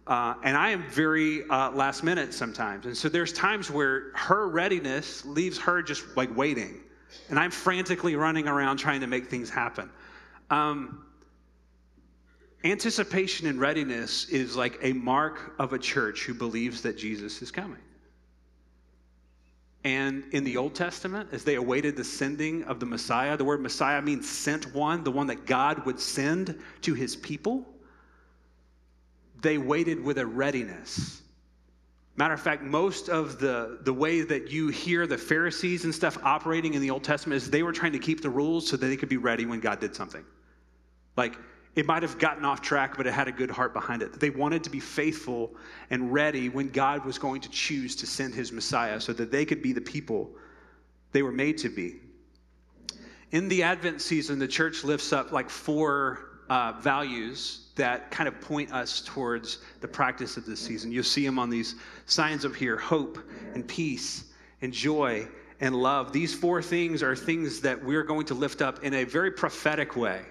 Uh, 0.06 0.34
and 0.44 0.58
I 0.58 0.72
am 0.72 0.84
very 0.90 1.48
uh, 1.50 1.72
last 1.72 2.04
minute 2.04 2.34
sometimes. 2.34 2.88
And 2.88 2.98
so 2.98 3.08
there's 3.08 3.32
times 3.32 3.72
where 3.72 4.12
her 4.16 4.50
readiness 4.50 5.24
leaves 5.24 5.58
her 5.60 5.82
just 5.82 6.04
like 6.18 6.36
waiting. 6.36 6.82
And 7.30 7.40
I'm 7.40 7.52
frantically 7.52 8.18
running 8.18 8.50
around 8.50 8.78
trying 8.78 9.00
to 9.00 9.08
make 9.08 9.28
things 9.28 9.50
happen. 9.50 9.90
Um, 10.50 11.06
anticipation 12.66 13.48
and 13.48 13.62
readiness 13.62 14.26
is 14.26 14.58
like 14.58 14.78
a 14.82 14.92
mark 14.92 15.56
of 15.58 15.72
a 15.72 15.80
church 15.80 16.26
who 16.26 16.34
believes 16.34 16.82
that 16.82 16.98
Jesus 16.98 17.42
is 17.42 17.50
coming. 17.50 17.80
And 19.84 20.26
in 20.32 20.44
the 20.44 20.58
Old 20.58 20.76
Testament, 20.76 21.30
as 21.32 21.44
they 21.44 21.56
awaited 21.56 21.96
the 21.96 22.04
sending 22.04 22.64
of 22.66 22.80
the 22.80 22.86
Messiah, 22.86 23.38
the 23.38 23.46
word 23.46 23.62
Messiah 23.62 24.02
means 24.02 24.30
sent 24.30 24.74
one, 24.74 25.04
the 25.04 25.12
one 25.12 25.28
that 25.28 25.46
God 25.46 25.86
would 25.86 26.00
send 26.00 26.60
to 26.82 26.94
his 26.94 27.16
people. 27.16 27.66
They 29.42 29.58
waited 29.58 30.04
with 30.04 30.18
a 30.18 30.26
readiness. 30.26 31.22
Matter 32.18 32.34
of 32.34 32.42
fact, 32.42 32.62
most 32.62 33.08
of 33.08 33.40
the, 33.40 33.80
the 33.84 33.94
way 33.94 34.22
that 34.22 34.52
you 34.52 34.68
hear 34.68 35.08
the 35.08 35.18
Pharisees 35.18 35.86
and 35.86 35.96
stuff 35.96 36.18
operating 36.24 36.74
in 36.74 36.82
the 36.82 36.90
Old 36.90 37.06
Testament 37.06 37.42
is 37.42 37.50
they 37.50 37.64
were 37.64 37.72
trying 37.72 37.94
to 37.94 38.00
keep 38.00 38.22
the 38.22 38.30
rules 38.30 38.68
so 38.68 38.76
that 38.76 38.86
they 38.86 38.98
could 38.98 39.08
be 39.08 39.16
ready 39.16 39.46
when 39.46 39.62
God 39.62 39.80
did 39.80 39.96
something. 39.96 40.26
Like, 41.16 41.38
it 41.80 41.86
might 41.86 42.04
have 42.04 42.20
gotten 42.20 42.44
off 42.44 42.62
track, 42.62 42.98
but 42.98 43.08
it 43.08 43.14
had 43.14 43.30
a 43.30 43.32
good 43.32 43.50
heart 43.50 43.74
behind 43.74 44.02
it. 44.02 44.20
They 44.20 44.32
wanted 44.32 44.66
to 44.66 44.70
be 44.70 44.82
faithful 44.82 45.56
and 45.90 46.12
ready 46.12 46.50
when 46.50 46.68
God 46.68 47.06
was 47.06 47.18
going 47.18 47.40
to 47.40 47.50
choose 47.50 47.96
to 47.96 48.06
send 48.06 48.36
his 48.36 48.52
Messiah 48.52 49.00
so 49.00 49.14
that 49.14 49.32
they 49.32 49.46
could 49.46 49.62
be 49.62 49.72
the 49.72 49.80
people 49.80 50.30
they 51.14 51.24
were 51.24 51.32
made 51.32 51.58
to 51.60 51.70
be. 51.70 52.02
In 53.32 53.48
the 53.48 53.64
Advent 53.64 54.02
season, 54.02 54.40
the 54.40 54.48
church 54.48 54.84
lifts 54.84 55.14
up 55.14 55.32
like 55.32 55.50
four 55.50 56.42
uh, 56.50 56.74
values 56.82 57.70
that 57.78 58.12
kind 58.12 58.28
of 58.28 58.42
point 58.42 58.74
us 58.74 59.02
towards 59.06 59.60
the 59.80 59.88
practice 59.88 60.36
of 60.36 60.46
this 60.46 60.60
season. 60.60 60.92
You'll 60.92 61.06
see 61.06 61.26
them 61.26 61.40
on 61.40 61.50
these 61.50 61.76
signs 62.08 62.44
up 62.44 62.56
here 62.56 62.76
hope 62.76 63.20
and 63.54 63.66
peace 63.66 64.26
and 64.62 64.74
joy 64.74 65.30
and 65.62 65.74
love. 65.74 66.12
These 66.12 66.36
four 66.36 66.62
things 66.62 67.02
are 67.04 67.16
things 67.16 67.62
that 67.62 67.82
we're 67.82 68.04
going 68.04 68.26
to 68.26 68.34
lift 68.34 68.62
up 68.62 68.84
in 68.84 68.96
a 68.96 69.06
very 69.06 69.32
prophetic 69.32 69.96
way 69.96 70.24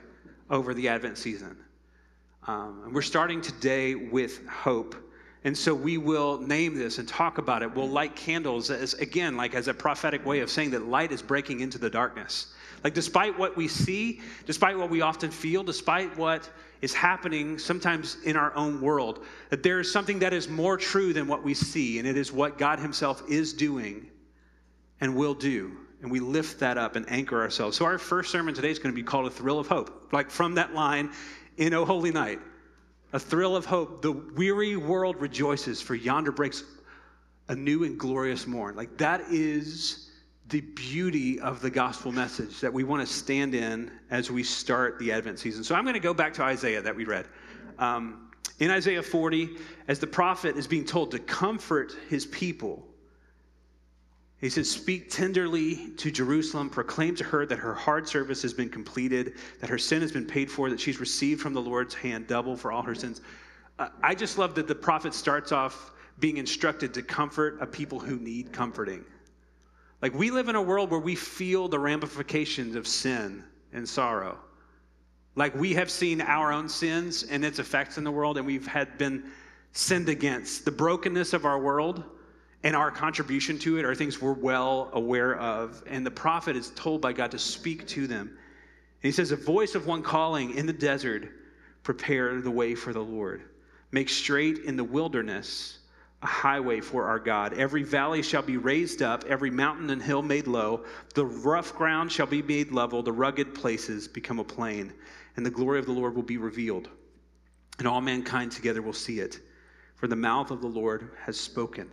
over 0.50 0.74
the 0.74 0.88
Advent 0.88 1.18
season. 1.18 1.56
Um, 2.46 2.82
and 2.84 2.94
we're 2.94 3.02
starting 3.02 3.40
today 3.40 3.94
with 3.94 4.46
hope. 4.46 4.94
And 5.44 5.56
so 5.56 5.74
we 5.74 5.98
will 5.98 6.38
name 6.38 6.74
this 6.74 6.98
and 6.98 7.06
talk 7.06 7.38
about 7.38 7.62
it. 7.62 7.74
We'll 7.74 7.88
light 7.88 8.16
candles 8.16 8.70
as, 8.70 8.94
again, 8.94 9.36
like 9.36 9.54
as 9.54 9.68
a 9.68 9.74
prophetic 9.74 10.24
way 10.26 10.40
of 10.40 10.50
saying 10.50 10.70
that 10.70 10.86
light 10.86 11.12
is 11.12 11.22
breaking 11.22 11.60
into 11.60 11.78
the 11.78 11.90
darkness. 11.90 12.54
Like, 12.82 12.94
despite 12.94 13.38
what 13.38 13.56
we 13.56 13.68
see, 13.68 14.20
despite 14.46 14.78
what 14.78 14.90
we 14.90 15.00
often 15.00 15.30
feel, 15.30 15.62
despite 15.62 16.16
what 16.16 16.48
is 16.80 16.94
happening 16.94 17.58
sometimes 17.58 18.18
in 18.24 18.36
our 18.36 18.54
own 18.54 18.80
world, 18.80 19.24
that 19.50 19.62
there 19.62 19.80
is 19.80 19.92
something 19.92 20.18
that 20.20 20.32
is 20.32 20.48
more 20.48 20.76
true 20.76 21.12
than 21.12 21.26
what 21.26 21.42
we 21.42 21.54
see, 21.54 21.98
and 21.98 22.06
it 22.06 22.16
is 22.16 22.32
what 22.32 22.56
God 22.56 22.78
Himself 22.78 23.22
is 23.28 23.52
doing 23.52 24.08
and 25.00 25.14
will 25.14 25.34
do 25.34 25.76
and 26.02 26.10
we 26.10 26.20
lift 26.20 26.60
that 26.60 26.78
up 26.78 26.96
and 26.96 27.10
anchor 27.10 27.40
ourselves. 27.40 27.76
So, 27.76 27.84
our 27.84 27.98
first 27.98 28.30
sermon 28.30 28.54
today 28.54 28.70
is 28.70 28.78
going 28.78 28.94
to 28.94 28.96
be 28.96 29.02
called 29.02 29.26
A 29.26 29.30
Thrill 29.30 29.58
of 29.58 29.66
Hope, 29.66 30.08
like 30.12 30.30
from 30.30 30.54
that 30.54 30.74
line 30.74 31.10
in 31.56 31.74
O 31.74 31.84
Holy 31.84 32.12
Night. 32.12 32.40
A 33.12 33.18
thrill 33.18 33.56
of 33.56 33.64
hope. 33.64 34.02
The 34.02 34.12
weary 34.12 34.76
world 34.76 35.20
rejoices, 35.20 35.80
for 35.80 35.94
yonder 35.94 36.30
breaks 36.30 36.62
a 37.48 37.56
new 37.56 37.84
and 37.84 37.98
glorious 37.98 38.46
morn. 38.46 38.76
Like, 38.76 38.98
that 38.98 39.22
is 39.30 40.10
the 40.48 40.60
beauty 40.60 41.40
of 41.40 41.60
the 41.60 41.70
gospel 41.70 42.12
message 42.12 42.60
that 42.60 42.72
we 42.72 42.84
want 42.84 43.06
to 43.06 43.12
stand 43.12 43.54
in 43.54 43.90
as 44.10 44.30
we 44.30 44.42
start 44.42 44.98
the 44.98 45.12
Advent 45.12 45.38
season. 45.38 45.64
So, 45.64 45.74
I'm 45.74 45.84
going 45.84 45.94
to 45.94 46.00
go 46.00 46.14
back 46.14 46.34
to 46.34 46.42
Isaiah 46.42 46.82
that 46.82 46.94
we 46.94 47.04
read. 47.04 47.26
Um, 47.78 48.30
in 48.60 48.70
Isaiah 48.70 49.02
40, 49.02 49.50
as 49.86 49.98
the 49.98 50.06
prophet 50.06 50.56
is 50.56 50.66
being 50.66 50.84
told 50.84 51.12
to 51.12 51.18
comfort 51.18 51.94
his 52.08 52.26
people, 52.26 52.86
he 54.40 54.48
says, 54.48 54.70
Speak 54.70 55.10
tenderly 55.10 55.90
to 55.96 56.10
Jerusalem, 56.10 56.70
proclaim 56.70 57.16
to 57.16 57.24
her 57.24 57.44
that 57.46 57.58
her 57.58 57.74
hard 57.74 58.08
service 58.08 58.40
has 58.42 58.52
been 58.52 58.68
completed, 58.68 59.34
that 59.60 59.68
her 59.68 59.78
sin 59.78 60.00
has 60.00 60.12
been 60.12 60.26
paid 60.26 60.50
for, 60.50 60.70
that 60.70 60.80
she's 60.80 61.00
received 61.00 61.40
from 61.40 61.54
the 61.54 61.60
Lord's 61.60 61.94
hand 61.94 62.28
double 62.28 62.56
for 62.56 62.70
all 62.70 62.82
her 62.82 62.94
sins. 62.94 63.20
Uh, 63.78 63.88
I 64.02 64.14
just 64.14 64.38
love 64.38 64.54
that 64.54 64.68
the 64.68 64.74
prophet 64.74 65.12
starts 65.12 65.50
off 65.50 65.92
being 66.20 66.36
instructed 66.36 66.94
to 66.94 67.02
comfort 67.02 67.58
a 67.60 67.66
people 67.66 67.98
who 67.98 68.16
need 68.16 68.52
comforting. 68.52 69.04
Like 70.02 70.14
we 70.14 70.30
live 70.30 70.48
in 70.48 70.54
a 70.54 70.62
world 70.62 70.90
where 70.90 71.00
we 71.00 71.16
feel 71.16 71.68
the 71.68 71.78
ramifications 71.78 72.76
of 72.76 72.86
sin 72.86 73.42
and 73.72 73.88
sorrow. 73.88 74.38
Like 75.34 75.54
we 75.54 75.74
have 75.74 75.90
seen 75.90 76.20
our 76.20 76.52
own 76.52 76.68
sins 76.68 77.24
and 77.24 77.44
its 77.44 77.58
effects 77.58 77.98
in 77.98 78.04
the 78.04 78.10
world, 78.10 78.38
and 78.38 78.46
we've 78.46 78.66
had 78.66 78.98
been 78.98 79.30
sinned 79.72 80.08
against. 80.08 80.64
The 80.64 80.70
brokenness 80.70 81.32
of 81.32 81.44
our 81.44 81.58
world 81.58 82.04
and 82.64 82.74
our 82.74 82.90
contribution 82.90 83.58
to 83.60 83.78
it 83.78 83.84
are 83.84 83.94
things 83.94 84.20
we're 84.20 84.32
well 84.32 84.90
aware 84.92 85.36
of. 85.36 85.82
And 85.86 86.04
the 86.04 86.10
prophet 86.10 86.56
is 86.56 86.70
told 86.70 87.00
by 87.00 87.12
God 87.12 87.30
to 87.30 87.38
speak 87.38 87.86
to 87.88 88.06
them. 88.06 88.28
And 88.28 88.36
he 89.02 89.12
says, 89.12 89.30
A 89.30 89.36
voice 89.36 89.74
of 89.74 89.86
one 89.86 90.02
calling 90.02 90.54
in 90.54 90.66
the 90.66 90.72
desert, 90.72 91.28
prepare 91.84 92.40
the 92.40 92.50
way 92.50 92.74
for 92.74 92.92
the 92.92 93.00
Lord. 93.00 93.42
Make 93.92 94.08
straight 94.08 94.58
in 94.58 94.76
the 94.76 94.84
wilderness 94.84 95.78
a 96.22 96.26
highway 96.26 96.80
for 96.80 97.04
our 97.04 97.20
God. 97.20 97.52
Every 97.52 97.84
valley 97.84 98.22
shall 98.22 98.42
be 98.42 98.56
raised 98.56 99.02
up, 99.02 99.24
every 99.28 99.50
mountain 99.50 99.90
and 99.90 100.02
hill 100.02 100.22
made 100.22 100.48
low. 100.48 100.84
The 101.14 101.24
rough 101.24 101.74
ground 101.74 102.10
shall 102.10 102.26
be 102.26 102.42
made 102.42 102.72
level, 102.72 103.04
the 103.04 103.12
rugged 103.12 103.54
places 103.54 104.08
become 104.08 104.40
a 104.40 104.44
plain, 104.44 104.92
and 105.36 105.46
the 105.46 105.50
glory 105.50 105.78
of 105.78 105.86
the 105.86 105.92
Lord 105.92 106.16
will 106.16 106.24
be 106.24 106.36
revealed. 106.36 106.88
And 107.78 107.86
all 107.86 108.00
mankind 108.00 108.50
together 108.50 108.82
will 108.82 108.92
see 108.92 109.20
it. 109.20 109.38
For 109.94 110.08
the 110.08 110.16
mouth 110.16 110.50
of 110.50 110.60
the 110.60 110.66
Lord 110.66 111.12
has 111.24 111.38
spoken. 111.38 111.88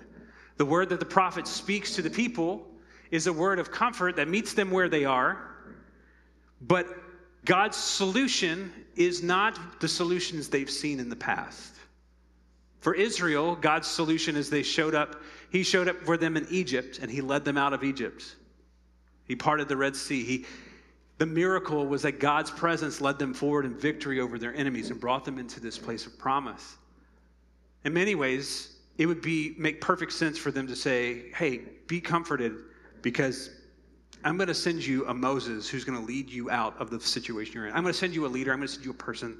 The 0.57 0.65
word 0.65 0.89
that 0.89 0.99
the 0.99 1.05
prophet 1.05 1.47
speaks 1.47 1.95
to 1.95 2.01
the 2.01 2.09
people 2.09 2.65
is 3.11 3.27
a 3.27 3.33
word 3.33 3.59
of 3.59 3.71
comfort 3.71 4.15
that 4.15 4.27
meets 4.27 4.53
them 4.53 4.71
where 4.71 4.89
they 4.89 5.05
are. 5.05 5.37
But 6.61 6.87
God's 7.43 7.77
solution 7.77 8.71
is 8.95 9.21
not 9.21 9.79
the 9.79 9.87
solutions 9.87 10.49
they've 10.49 10.69
seen 10.69 10.99
in 10.99 11.09
the 11.09 11.15
past. 11.15 11.73
For 12.79 12.93
Israel, 12.93 13.55
God's 13.55 13.87
solution 13.87 14.35
is 14.35 14.49
they 14.49 14.63
showed 14.63 14.95
up, 14.95 15.21
He 15.51 15.63
showed 15.63 15.87
up 15.87 16.01
for 16.03 16.17
them 16.17 16.37
in 16.37 16.47
Egypt 16.49 16.99
and 17.01 17.09
He 17.09 17.21
led 17.21 17.43
them 17.43 17.57
out 17.57 17.73
of 17.73 17.83
Egypt. 17.83 18.35
He 19.27 19.35
parted 19.35 19.67
the 19.67 19.77
Red 19.77 19.95
Sea. 19.95 20.23
He, 20.23 20.45
the 21.17 21.25
miracle 21.25 21.85
was 21.85 22.03
that 22.03 22.19
God's 22.19 22.51
presence 22.51 23.01
led 23.01 23.17
them 23.17 23.33
forward 23.33 23.65
in 23.65 23.73
victory 23.75 24.19
over 24.19 24.37
their 24.37 24.53
enemies 24.53 24.91
and 24.91 24.99
brought 24.99 25.25
them 25.25 25.39
into 25.39 25.59
this 25.59 25.77
place 25.77 26.05
of 26.05 26.17
promise. 26.17 26.77
In 27.83 27.93
many 27.93 28.15
ways, 28.15 28.74
it 28.97 29.05
would 29.05 29.21
be 29.21 29.55
make 29.57 29.81
perfect 29.81 30.11
sense 30.13 30.37
for 30.37 30.51
them 30.51 30.67
to 30.67 30.75
say, 30.75 31.31
"Hey, 31.31 31.61
be 31.87 31.99
comforted 32.01 32.53
because 33.01 33.49
I'm 34.23 34.37
going 34.37 34.47
to 34.47 34.53
send 34.53 34.85
you 34.85 35.05
a 35.07 35.13
Moses 35.13 35.69
who's 35.69 35.83
going 35.83 35.99
to 35.99 36.05
lead 36.05 36.29
you 36.29 36.49
out 36.49 36.75
of 36.79 36.89
the 36.89 36.99
situation 36.99 37.53
you're 37.53 37.67
in. 37.67 37.73
I'm 37.73 37.83
going 37.83 37.93
to 37.93 37.99
send 37.99 38.15
you 38.15 38.25
a 38.25 38.27
leader. 38.27 38.51
I'm 38.51 38.59
going 38.59 38.67
to 38.67 38.73
send 38.73 38.85
you 38.85 38.91
a 38.91 38.95
person." 38.95 39.37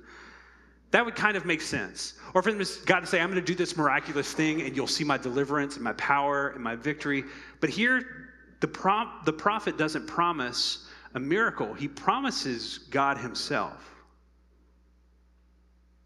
That 0.92 1.04
would 1.04 1.16
kind 1.16 1.36
of 1.36 1.46
make 1.46 1.62
sense. 1.62 2.14
Or 2.34 2.42
for 2.42 2.54
them, 2.54 2.66
God 2.86 3.02
to 3.02 3.06
say, 3.06 3.20
I'm 3.20 3.30
going 3.30 3.44
to 3.44 3.46
do 3.46 3.56
this 3.56 3.76
miraculous 3.76 4.32
thing 4.32 4.62
and 4.62 4.76
you'll 4.78 4.88
see 4.88 5.04
my 5.04 5.18
deliverance 5.18 5.76
and 5.76 5.84
my 5.84 5.92
power 5.94 6.50
and 6.50 6.64
my 6.64 6.76
victory. 6.76 7.26
But 7.60 7.70
here, 7.70 8.30
the, 8.62 8.68
prom- 8.68 9.12
the 9.26 9.34
prophet 9.34 9.78
doesn't 9.78 10.08
promise 10.08 10.88
a 11.14 11.20
miracle, 11.20 11.74
he 11.74 11.88
promises 11.88 12.78
God 12.90 13.18
himself. 13.18 13.94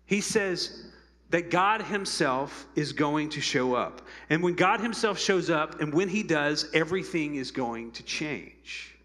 He 0.05 0.21
says, 0.21 0.88
that 1.29 1.51
God 1.51 1.81
Himself 1.81 2.65
is 2.75 2.91
going 2.91 3.29
to 3.29 3.41
show 3.41 3.75
up. 3.75 4.01
And 4.29 4.41
when 4.41 4.55
God 4.55 4.79
Himself 4.79 5.19
shows 5.19 5.49
up, 5.49 5.79
and 5.81 5.93
when 5.93 6.09
He 6.09 6.23
does, 6.23 6.69
everything 6.73 7.35
is 7.35 7.51
going 7.51 7.91
to 7.91 8.03
change. 8.03 8.95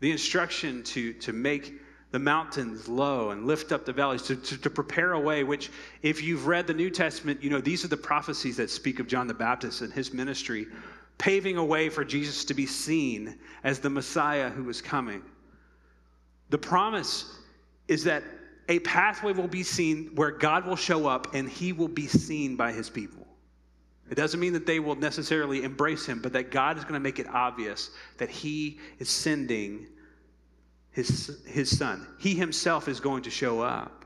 The 0.00 0.10
instruction 0.10 0.82
to, 0.84 1.14
to 1.14 1.32
make 1.32 1.80
the 2.12 2.18
mountains 2.18 2.88
low 2.88 3.30
and 3.30 3.46
lift 3.46 3.72
up 3.72 3.84
the 3.84 3.92
valleys, 3.92 4.22
to, 4.22 4.36
to, 4.36 4.58
to, 4.58 4.70
prepare 4.70 5.12
a 5.12 5.20
way, 5.20 5.42
which, 5.42 5.70
if 6.02 6.22
you've 6.22 6.46
read 6.46 6.66
the 6.66 6.74
New 6.74 6.90
Testament, 6.90 7.42
you 7.42 7.50
know 7.50 7.60
these 7.60 7.84
are 7.84 7.88
the 7.88 7.96
prophecies 7.96 8.56
that 8.58 8.70
speak 8.70 9.00
of 9.00 9.06
John 9.06 9.26
the 9.26 9.34
Baptist 9.34 9.80
and 9.80 9.92
his 9.92 10.12
ministry, 10.12 10.66
paving 11.18 11.56
a 11.56 11.64
way 11.64 11.88
for 11.88 12.04
Jesus 12.04 12.44
to 12.44 12.54
be 12.54 12.66
seen 12.66 13.38
as 13.64 13.80
the 13.80 13.90
Messiah 13.90 14.50
who 14.50 14.68
is 14.68 14.80
coming. 14.80 15.22
The 16.50 16.58
promise 16.58 17.38
is 17.88 18.04
that 18.04 18.22
a 18.68 18.78
pathway 18.80 19.32
will 19.32 19.48
be 19.48 19.62
seen 19.62 20.10
where 20.14 20.30
God 20.30 20.66
will 20.66 20.76
show 20.76 21.06
up 21.06 21.34
and 21.34 21.48
he 21.48 21.72
will 21.72 21.88
be 21.88 22.06
seen 22.06 22.56
by 22.56 22.72
his 22.72 22.90
people. 22.90 23.26
It 24.10 24.14
doesn't 24.14 24.38
mean 24.38 24.52
that 24.52 24.66
they 24.66 24.78
will 24.78 24.94
necessarily 24.94 25.64
embrace 25.64 26.06
him, 26.06 26.20
but 26.20 26.32
that 26.32 26.50
God 26.50 26.76
is 26.76 26.84
going 26.84 26.94
to 26.94 27.00
make 27.00 27.18
it 27.18 27.28
obvious 27.28 27.90
that 28.18 28.30
he 28.30 28.78
is 28.98 29.08
sending 29.08 29.86
his, 30.92 31.42
his 31.44 31.76
son. 31.76 32.06
He 32.18 32.34
himself 32.34 32.88
is 32.88 33.00
going 33.00 33.22
to 33.24 33.30
show 33.30 33.60
up. 33.60 34.04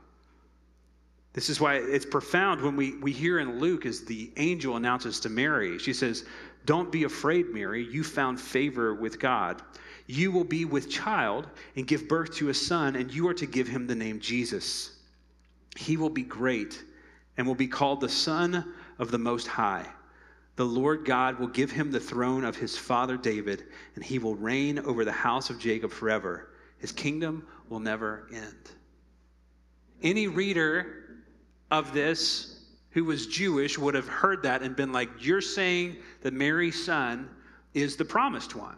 This 1.33 1.49
is 1.49 1.61
why 1.61 1.75
it's 1.75 2.05
profound 2.05 2.61
when 2.61 2.75
we, 2.75 2.97
we 2.97 3.11
hear 3.13 3.39
in 3.39 3.59
Luke 3.59 3.85
as 3.85 4.03
the 4.03 4.31
angel 4.37 4.75
announces 4.75 5.19
to 5.21 5.29
Mary, 5.29 5.79
she 5.79 5.93
says, 5.93 6.25
Don't 6.65 6.91
be 6.91 7.05
afraid, 7.05 7.47
Mary. 7.53 7.85
You 7.85 8.03
found 8.03 8.39
favor 8.39 8.93
with 8.93 9.19
God. 9.19 9.61
You 10.11 10.29
will 10.29 10.43
be 10.43 10.65
with 10.65 10.89
child 10.89 11.47
and 11.77 11.87
give 11.87 12.09
birth 12.09 12.35
to 12.35 12.49
a 12.49 12.53
son, 12.53 12.97
and 12.97 13.13
you 13.13 13.29
are 13.29 13.33
to 13.35 13.45
give 13.45 13.69
him 13.69 13.87
the 13.87 13.95
name 13.95 14.19
Jesus. 14.19 14.97
He 15.77 15.95
will 15.95 16.09
be 16.09 16.23
great 16.23 16.83
and 17.37 17.47
will 17.47 17.55
be 17.55 17.69
called 17.69 18.01
the 18.01 18.09
Son 18.09 18.73
of 18.99 19.09
the 19.09 19.17
Most 19.17 19.47
High. 19.47 19.87
The 20.57 20.65
Lord 20.65 21.05
God 21.05 21.39
will 21.39 21.47
give 21.47 21.71
him 21.71 21.91
the 21.91 21.99
throne 22.01 22.43
of 22.43 22.57
his 22.57 22.77
father 22.77 23.15
David, 23.15 23.63
and 23.95 24.03
he 24.03 24.19
will 24.19 24.35
reign 24.35 24.79
over 24.79 25.05
the 25.05 25.13
house 25.13 25.49
of 25.49 25.59
Jacob 25.59 25.91
forever. 25.91 26.49
His 26.79 26.91
kingdom 26.91 27.47
will 27.69 27.79
never 27.79 28.27
end. 28.33 28.71
Any 30.03 30.27
reader 30.27 31.21
of 31.71 31.93
this 31.93 32.65
who 32.89 33.05
was 33.05 33.27
Jewish 33.27 33.77
would 33.77 33.95
have 33.95 34.09
heard 34.09 34.43
that 34.43 34.61
and 34.61 34.75
been 34.75 34.91
like, 34.91 35.09
You're 35.19 35.39
saying 35.39 35.95
that 36.19 36.33
Mary's 36.33 36.83
son 36.83 37.29
is 37.73 37.95
the 37.95 38.03
promised 38.03 38.55
one. 38.55 38.75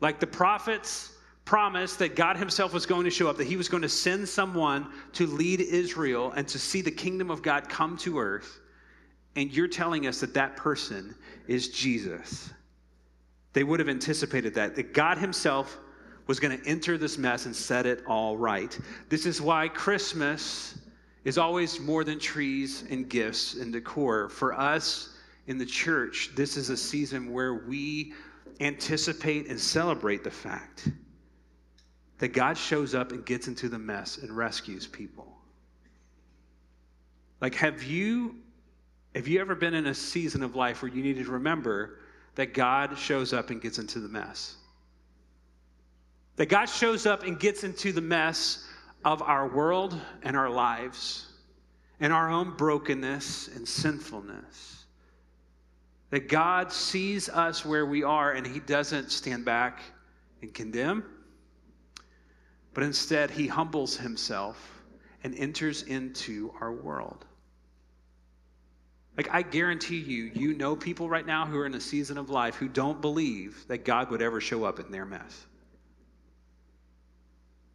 Like 0.00 0.20
the 0.20 0.26
prophets 0.26 1.12
promised 1.44 2.00
that 2.00 2.16
God 2.16 2.36
himself 2.36 2.74
was 2.74 2.86
going 2.86 3.04
to 3.04 3.10
show 3.10 3.28
up, 3.28 3.36
that 3.36 3.46
he 3.46 3.56
was 3.56 3.68
going 3.68 3.82
to 3.82 3.88
send 3.88 4.28
someone 4.28 4.88
to 5.12 5.26
lead 5.26 5.60
Israel 5.60 6.32
and 6.36 6.46
to 6.48 6.58
see 6.58 6.82
the 6.82 6.90
kingdom 6.90 7.30
of 7.30 7.42
God 7.42 7.68
come 7.68 7.96
to 7.98 8.18
earth. 8.18 8.60
And 9.36 9.52
you're 9.52 9.68
telling 9.68 10.06
us 10.06 10.20
that 10.20 10.34
that 10.34 10.56
person 10.56 11.14
is 11.46 11.68
Jesus. 11.68 12.50
They 13.52 13.64
would 13.64 13.80
have 13.80 13.88
anticipated 13.88 14.54
that, 14.54 14.74
that 14.74 14.92
God 14.92 15.18
himself 15.18 15.78
was 16.26 16.40
going 16.40 16.58
to 16.58 16.66
enter 16.66 16.98
this 16.98 17.16
mess 17.16 17.46
and 17.46 17.54
set 17.54 17.86
it 17.86 18.02
all 18.06 18.36
right. 18.36 18.76
This 19.08 19.24
is 19.24 19.40
why 19.40 19.68
Christmas 19.68 20.78
is 21.24 21.38
always 21.38 21.80
more 21.80 22.02
than 22.04 22.18
trees 22.18 22.84
and 22.90 23.08
gifts 23.08 23.54
and 23.54 23.72
decor. 23.72 24.28
For 24.28 24.52
us 24.52 25.16
in 25.46 25.58
the 25.58 25.66
church, 25.66 26.30
this 26.34 26.56
is 26.56 26.70
a 26.70 26.76
season 26.76 27.32
where 27.32 27.54
we 27.54 28.14
anticipate 28.60 29.48
and 29.48 29.60
celebrate 29.60 30.24
the 30.24 30.30
fact 30.30 30.88
that 32.18 32.28
God 32.28 32.56
shows 32.56 32.94
up 32.94 33.12
and 33.12 33.24
gets 33.24 33.48
into 33.48 33.68
the 33.68 33.78
mess 33.78 34.18
and 34.18 34.34
rescues 34.34 34.86
people. 34.86 35.36
Like, 37.40 37.54
have 37.56 37.82
you 37.82 38.36
have 39.14 39.26
you 39.28 39.40
ever 39.40 39.54
been 39.54 39.72
in 39.72 39.86
a 39.86 39.94
season 39.94 40.42
of 40.42 40.56
life 40.56 40.82
where 40.82 40.90
you 40.90 41.02
needed 41.02 41.24
to 41.24 41.32
remember 41.32 42.00
that 42.34 42.52
God 42.52 42.98
shows 42.98 43.32
up 43.32 43.48
and 43.48 43.62
gets 43.62 43.78
into 43.78 43.98
the 43.98 44.08
mess? 44.08 44.56
That 46.36 46.50
God 46.50 46.66
shows 46.66 47.06
up 47.06 47.22
and 47.22 47.40
gets 47.40 47.64
into 47.64 47.92
the 47.92 48.02
mess 48.02 48.68
of 49.06 49.22
our 49.22 49.48
world 49.48 49.98
and 50.22 50.36
our 50.36 50.50
lives 50.50 51.32
and 51.98 52.12
our 52.12 52.30
own 52.30 52.54
brokenness 52.56 53.48
and 53.56 53.66
sinfulness. 53.66 54.75
That 56.16 56.28
God 56.28 56.72
sees 56.72 57.28
us 57.28 57.62
where 57.62 57.84
we 57.84 58.02
are 58.02 58.32
and 58.32 58.46
He 58.46 58.58
doesn't 58.60 59.10
stand 59.10 59.44
back 59.44 59.82
and 60.40 60.54
condemn, 60.54 61.04
but 62.72 62.84
instead 62.84 63.30
He 63.30 63.46
humbles 63.46 63.98
Himself 63.98 64.82
and 65.24 65.34
enters 65.34 65.82
into 65.82 66.54
our 66.58 66.72
world. 66.72 67.26
Like, 69.18 69.28
I 69.30 69.42
guarantee 69.42 69.98
you, 69.98 70.30
you 70.32 70.54
know 70.54 70.74
people 70.74 71.06
right 71.06 71.26
now 71.26 71.44
who 71.44 71.58
are 71.58 71.66
in 71.66 71.74
a 71.74 71.80
season 71.82 72.16
of 72.16 72.30
life 72.30 72.54
who 72.54 72.68
don't 72.68 73.02
believe 73.02 73.66
that 73.68 73.84
God 73.84 74.10
would 74.10 74.22
ever 74.22 74.40
show 74.40 74.64
up 74.64 74.80
in 74.80 74.90
their 74.90 75.04
mess. 75.04 75.44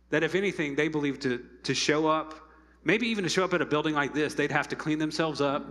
That 0.10 0.24
if 0.24 0.33
anything, 0.33 0.75
they 0.75 0.88
believe 0.88 1.19
to, 1.19 1.45
to 1.62 1.75
show 1.75 2.07
up, 2.07 2.33
maybe 2.83 3.05
even 3.05 3.24
to 3.24 3.29
show 3.29 3.43
up 3.43 3.53
at 3.53 3.62
a 3.62 3.67
building 3.67 3.93
like 3.93 4.15
this, 4.15 4.33
they'd 4.33 4.51
have 4.51 4.69
to 4.69 4.75
clean 4.75 4.98
themselves 4.98 5.41
up. 5.41 5.63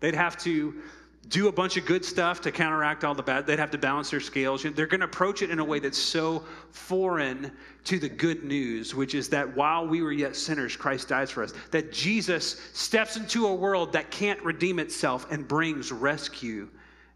They'd 0.00 0.14
have 0.14 0.38
to 0.44 0.80
do 1.28 1.48
a 1.48 1.52
bunch 1.52 1.76
of 1.76 1.86
good 1.86 2.04
stuff 2.04 2.40
to 2.40 2.50
counteract 2.50 3.04
all 3.04 3.14
the 3.14 3.22
bad. 3.22 3.46
They'd 3.46 3.58
have 3.58 3.70
to 3.72 3.78
balance 3.78 4.10
their 4.10 4.20
scales. 4.20 4.62
They're 4.62 4.86
going 4.86 5.00
to 5.00 5.06
approach 5.06 5.42
it 5.42 5.50
in 5.50 5.58
a 5.58 5.64
way 5.64 5.78
that's 5.78 5.98
so 5.98 6.44
foreign 6.70 7.52
to 7.84 7.98
the 7.98 8.08
good 8.08 8.42
news, 8.42 8.94
which 8.94 9.14
is 9.14 9.28
that 9.28 9.54
while 9.54 9.86
we 9.86 10.02
were 10.02 10.12
yet 10.12 10.34
sinners, 10.34 10.76
Christ 10.76 11.08
dies 11.08 11.30
for 11.30 11.42
us. 11.42 11.52
That 11.70 11.92
Jesus 11.92 12.60
steps 12.72 13.16
into 13.16 13.46
a 13.46 13.54
world 13.54 13.92
that 13.92 14.10
can't 14.10 14.42
redeem 14.42 14.78
itself 14.78 15.30
and 15.30 15.46
brings 15.46 15.92
rescue 15.92 16.68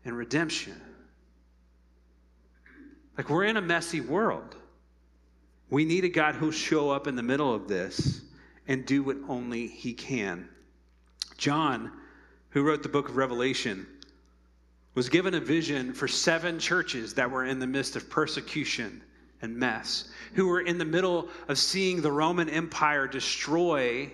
and 0.05 0.17
redemption. 0.17 0.81
Like 3.17 3.31
we're 3.31 3.45
in 3.45 3.57
a 3.57 3.63
messy 3.63 4.01
world. 4.01 4.57
We 5.71 5.85
need 5.85 6.05
a 6.05 6.09
God 6.09 6.35
who'll 6.35 6.51
show 6.51 6.91
up 6.91 7.07
in 7.07 7.17
the 7.17 7.23
middle 7.23 7.53
of 7.53 7.69
this 7.69 8.21
and 8.69 8.87
do 8.87 9.03
what 9.03 9.17
only 9.29 9.67
he 9.67 9.93
can. 9.93 10.49
John, 11.37 11.91
who 12.51 12.63
wrote 12.63 12.83
the 12.83 12.89
book 12.89 13.09
of 13.09 13.17
Revelation, 13.17 13.87
was 14.95 15.09
given 15.09 15.35
a 15.35 15.41
vision 15.41 15.93
for 15.93 16.07
seven 16.07 16.59
churches 16.59 17.15
that 17.15 17.31
were 17.31 17.45
in 17.45 17.59
the 17.59 17.67
midst 17.67 17.97
of 17.97 18.09
persecution 18.09 19.03
and 19.43 19.57
mess, 19.57 20.09
who 20.35 20.47
were 20.47 20.61
in 20.61 20.79
the 20.79 20.85
middle 20.85 21.29
of 21.49 21.59
seeing 21.59 22.01
the 22.01 22.13
Roman 22.13 22.49
Empire 22.49 23.07
destroy 23.07 24.11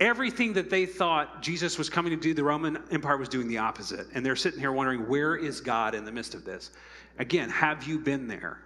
everything 0.00 0.52
that 0.52 0.68
they 0.68 0.84
thought 0.84 1.42
Jesus 1.42 1.78
was 1.78 1.88
coming 1.88 2.10
to 2.10 2.16
do. 2.16 2.34
The 2.34 2.44
Roman 2.44 2.78
Empire 2.90 3.16
was 3.16 3.28
doing 3.28 3.48
the 3.48 3.58
opposite. 3.58 4.06
And 4.14 4.24
they're 4.26 4.36
sitting 4.36 4.60
here 4.60 4.72
wondering, 4.72 5.08
where 5.08 5.36
is 5.36 5.60
God 5.60 5.94
in 5.94 6.04
the 6.04 6.12
midst 6.12 6.34
of 6.34 6.44
this? 6.44 6.70
Again, 7.18 7.48
have 7.50 7.84
you 7.84 7.98
been 7.98 8.26
there? 8.26 8.58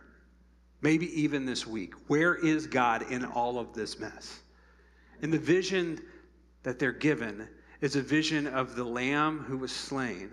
Maybe 0.83 1.20
even 1.20 1.44
this 1.44 1.66
week. 1.66 1.94
Where 2.07 2.35
is 2.35 2.66
God 2.66 3.11
in 3.11 3.24
all 3.24 3.59
of 3.59 3.74
this 3.74 3.98
mess? 3.98 4.40
And 5.22 5.33
the 5.33 5.38
vision 5.38 6.00
that 6.62 6.79
they're 6.79 6.92
given 6.92 7.48
is 7.81 7.96
a 7.96 8.02
vision 8.02 8.46
of 8.46 8.74
the 8.74 8.85
lamb 8.85 9.40
who 9.40 9.59
was 9.59 9.72
slain 9.72 10.33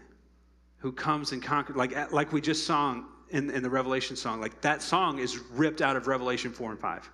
who 0.83 0.91
comes 0.91 1.31
and 1.31 1.41
conquers, 1.41 1.77
like, 1.77 2.11
like 2.11 2.33
we 2.33 2.41
just 2.41 2.67
sung 2.67 3.05
in, 3.29 3.49
in 3.51 3.63
the 3.63 3.69
Revelation 3.69 4.17
song. 4.17 4.41
Like 4.41 4.59
that 4.59 4.81
song 4.81 5.17
is 5.17 5.37
ripped 5.37 5.81
out 5.81 5.95
of 5.95 6.07
Revelation 6.07 6.51
4 6.51 6.71
and 6.71 6.79
5. 6.79 7.09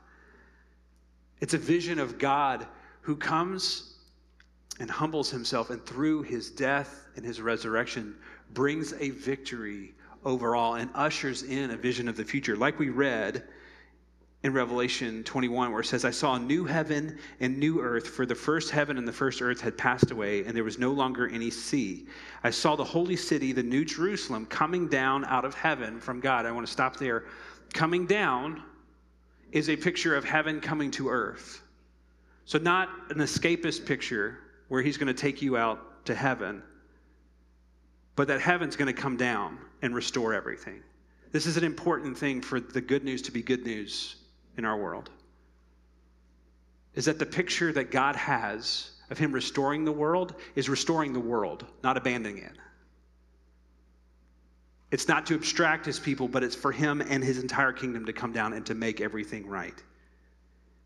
It's 1.40 1.54
a 1.54 1.60
vision 1.60 2.00
of 2.00 2.18
God 2.18 2.66
who 3.02 3.16
comes 3.16 3.94
and 4.80 4.90
humbles 4.90 5.30
himself, 5.30 5.70
and 5.70 5.86
through 5.86 6.24
his 6.24 6.50
death 6.50 7.06
and 7.16 7.24
his 7.24 7.42
resurrection, 7.42 8.16
brings 8.56 8.94
a 8.94 9.12
victory 9.12 9.94
over 10.26 10.56
all 10.56 10.74
and 10.74 10.90
ushers 10.96 11.44
in 11.44 11.70
a 11.70 11.78
vision 11.78 12.08
of 12.08 12.18
the 12.18 12.26
future. 12.26 12.56
Like 12.58 12.80
we 12.80 12.90
read 12.90 13.44
in 14.44 14.54
Revelation 14.54 15.22
21, 15.26 15.72
where 15.72 15.82
it 15.82 15.86
says, 15.86 16.06
I 16.06 16.12
saw 16.12 16.36
a 16.36 16.40
new 16.40 16.64
heaven 16.64 17.18
and 17.42 17.58
new 17.58 17.82
earth, 17.82 18.08
for 18.08 18.26
the 18.26 18.36
first 18.36 18.72
heaven 18.72 18.98
and 18.98 19.06
the 19.06 19.12
first 19.12 19.42
earth 19.42 19.60
had 19.60 19.78
passed 19.78 20.12
away, 20.12 20.46
and 20.46 20.56
there 20.56 20.64
was 20.64 20.80
no 20.80 20.92
longer 20.92 21.28
any 21.28 21.50
sea. 21.50 22.08
I 22.44 22.50
saw 22.50 22.78
the 22.78 22.84
holy 22.84 23.18
city, 23.18 23.52
the 23.52 23.64
new 23.64 23.84
Jerusalem, 23.84 24.46
coming 24.46 24.88
down 24.88 25.26
out 25.26 25.44
of 25.44 25.54
heaven 25.56 26.00
from 26.00 26.22
God. 26.22 26.46
I 26.46 26.52
want 26.52 26.66
to 26.66 26.72
stop 26.72 26.96
there. 26.96 27.26
Coming 27.74 28.06
down 28.06 28.64
is 29.52 29.70
a 29.70 29.76
picture 29.76 30.16
of 30.16 30.24
heaven 30.24 30.62
coming 30.62 30.90
to 30.92 31.10
earth. 31.10 31.62
So, 32.46 32.58
not 32.58 32.90
an 33.10 33.18
escapist 33.18 33.86
picture 33.86 34.40
where 34.70 34.82
he's 34.82 34.98
going 34.98 35.14
to 35.14 35.22
take 35.22 35.42
you 35.42 35.58
out 35.58 36.06
to 36.06 36.16
heaven, 36.16 36.64
but 38.16 38.30
that 38.30 38.40
heaven's 38.40 38.78
going 38.78 38.94
to 38.94 39.00
come 39.00 39.18
down 39.18 39.58
and 39.82 39.94
restore 39.94 40.34
everything. 40.34 40.82
This 41.32 41.46
is 41.46 41.58
an 41.58 41.64
important 41.64 42.18
thing 42.18 42.42
for 42.42 42.60
the 42.60 42.82
good 42.82 43.04
news 43.04 43.22
to 43.24 43.32
be 43.32 43.44
good 43.44 43.66
news 43.66 44.16
in 44.60 44.66
our 44.66 44.78
world 44.78 45.10
is 46.94 47.06
that 47.06 47.18
the 47.18 47.26
picture 47.26 47.72
that 47.72 47.92
God 47.92 48.16
has 48.16 48.92
of 49.10 49.18
Him 49.18 49.32
restoring 49.32 49.86
the 49.86 49.92
world 49.92 50.36
is 50.56 50.70
restoring 50.70 51.14
the 51.14 51.20
world, 51.20 51.66
not 51.84 51.98
abandoning 51.98 52.44
it. 52.44 52.52
It's 54.92 55.08
not 55.08 55.26
to 55.28 55.36
abstract 55.36 55.86
His 55.86 56.00
people, 56.00 56.28
but 56.28 56.44
it's 56.44 56.56
for 56.56 56.72
Him 56.72 57.02
and 57.02 57.24
His 57.24 57.40
entire 57.40 57.72
kingdom 57.72 58.06
to 58.06 58.14
come 58.14 58.34
down 58.34 58.54
and 58.54 58.66
to 58.66 58.76
make 58.76 59.02
everything 59.02 59.48
right. 59.48 59.82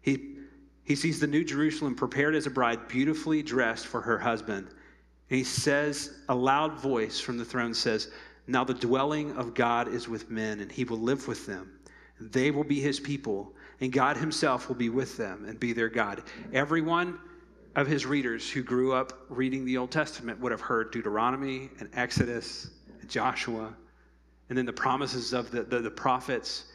He, 0.02 0.36
he 0.84 0.96
sees 0.96 1.20
the 1.20 1.28
new 1.28 1.44
Jerusalem 1.44 1.96
prepared 1.96 2.36
as 2.36 2.46
a 2.46 2.52
bride, 2.52 2.88
beautifully 2.88 3.42
dressed 3.42 3.88
for 3.88 4.02
her 4.02 4.20
husband. 4.20 4.68
And 5.30 5.38
he 5.38 5.44
says, 5.44 6.20
a 6.30 6.36
loud 6.36 6.80
voice 6.80 7.20
from 7.20 7.38
the 7.38 7.46
throne 7.46 7.74
says, 7.74 8.12
Now 8.46 8.64
the 8.64 8.74
dwelling 8.74 9.36
of 9.38 9.54
God 9.54 9.88
is 9.88 10.08
with 10.08 10.30
men, 10.30 10.60
and 10.60 10.72
He 10.72 10.84
will 10.84 11.00
live 11.00 11.28
with 11.28 11.46
them. 11.46 11.80
They 12.20 12.52
will 12.52 12.66
be 12.66 12.80
His 12.80 13.00
people 13.00 13.54
and 13.82 13.92
God 13.92 14.18
Himself 14.18 14.68
will 14.68 14.76
be 14.76 14.90
with 14.90 15.18
them 15.18 15.46
and 15.48 15.60
be 15.60 15.74
their 15.74 15.90
God. 15.90 16.24
Everyone 16.54 17.20
of 17.76 17.88
His 17.88 18.06
readers 18.06 18.50
who 18.50 18.64
grew 18.64 18.94
up 18.94 19.26
reading 19.30 19.66
the 19.66 19.78
Old 19.78 19.92
Testament 19.92 20.40
would 20.40 20.52
have 20.52 20.62
heard 20.62 20.92
Deuteronomy 20.92 21.70
and 21.80 21.90
Exodus 21.94 22.70
and 23.02 23.10
Joshua, 23.10 23.74
and 24.50 24.58
then 24.58 24.66
the 24.66 24.74
promises 24.74 25.34
of 25.34 25.52
the, 25.52 25.64
the, 25.64 25.80
the 25.80 25.92
prophets 25.92 26.66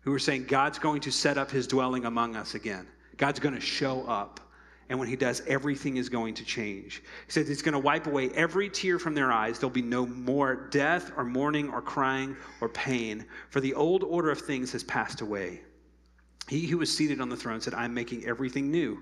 who 0.00 0.10
were 0.10 0.18
saying 0.18 0.44
God's 0.44 0.78
going 0.78 1.00
to 1.02 1.10
set 1.10 1.38
up 1.38 1.50
His 1.50 1.66
dwelling 1.66 2.04
among 2.04 2.36
us 2.36 2.54
again. 2.54 2.86
God's 3.16 3.40
going 3.40 3.54
to 3.54 3.60
show 3.60 4.04
up. 4.06 4.40
And 4.88 4.98
when 4.98 5.08
he 5.08 5.16
does, 5.16 5.42
everything 5.46 5.98
is 5.98 6.08
going 6.08 6.32
to 6.34 6.44
change. 6.44 7.02
He 7.26 7.32
says 7.32 7.46
he's 7.46 7.60
going 7.60 7.74
to 7.74 7.78
wipe 7.78 8.06
away 8.06 8.30
every 8.30 8.70
tear 8.70 8.98
from 8.98 9.14
their 9.14 9.30
eyes. 9.30 9.58
There'll 9.58 9.70
be 9.70 9.82
no 9.82 10.06
more 10.06 10.68
death 10.70 11.12
or 11.14 11.24
mourning 11.24 11.68
or 11.68 11.82
crying 11.82 12.36
or 12.62 12.70
pain, 12.70 13.26
for 13.50 13.60
the 13.60 13.74
old 13.74 14.02
order 14.02 14.30
of 14.30 14.40
things 14.40 14.72
has 14.72 14.82
passed 14.82 15.20
away. 15.20 15.60
He 16.48 16.66
who 16.66 16.78
was 16.78 16.94
seated 16.94 17.20
on 17.20 17.28
the 17.28 17.36
throne 17.36 17.60
said, 17.60 17.74
I'm 17.74 17.92
making 17.92 18.24
everything 18.24 18.70
new. 18.70 18.98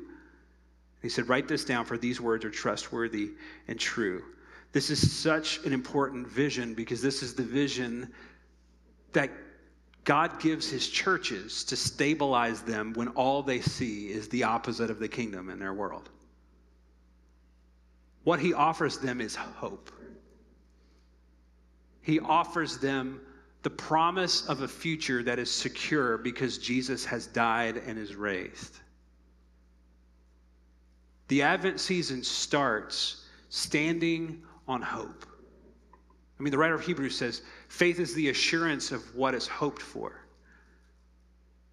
He 1.00 1.08
said, 1.08 1.28
Write 1.28 1.46
this 1.46 1.64
down, 1.64 1.84
for 1.84 1.96
these 1.96 2.20
words 2.20 2.44
are 2.44 2.50
trustworthy 2.50 3.32
and 3.68 3.78
true. 3.78 4.22
This 4.72 4.90
is 4.90 5.16
such 5.16 5.64
an 5.64 5.72
important 5.72 6.26
vision 6.26 6.74
because 6.74 7.00
this 7.00 7.22
is 7.22 7.34
the 7.34 7.44
vision 7.44 8.12
that 9.12 9.30
God 10.04 10.40
gives 10.40 10.68
his 10.68 10.88
churches 10.88 11.64
to 11.64 11.76
stabilize 11.76 12.62
them 12.62 12.92
when 12.94 13.08
all 13.08 13.42
they 13.42 13.60
see 13.60 14.08
is 14.08 14.28
the 14.28 14.44
opposite 14.44 14.90
of 14.90 14.98
the 14.98 15.08
kingdom 15.08 15.48
in 15.48 15.58
their 15.58 15.74
world. 15.74 16.10
What 18.24 18.40
he 18.40 18.54
offers 18.54 18.98
them 18.98 19.20
is 19.20 19.36
hope. 19.36 19.90
He 22.02 22.20
offers 22.20 22.78
them 22.78 23.20
the 23.66 23.70
promise 23.70 24.46
of 24.46 24.62
a 24.62 24.68
future 24.68 25.24
that 25.24 25.40
is 25.40 25.50
secure 25.50 26.18
because 26.18 26.56
Jesus 26.56 27.04
has 27.04 27.26
died 27.26 27.82
and 27.84 27.98
is 27.98 28.14
raised. 28.14 28.78
The 31.26 31.42
Advent 31.42 31.80
season 31.80 32.22
starts 32.22 33.24
standing 33.48 34.40
on 34.68 34.82
hope. 34.82 35.26
I 36.38 36.44
mean, 36.44 36.52
the 36.52 36.58
writer 36.58 36.76
of 36.76 36.86
Hebrews 36.86 37.18
says, 37.18 37.42
faith 37.68 37.98
is 37.98 38.14
the 38.14 38.28
assurance 38.28 38.92
of 38.92 39.02
what 39.16 39.34
is 39.34 39.48
hoped 39.48 39.82
for. 39.82 40.12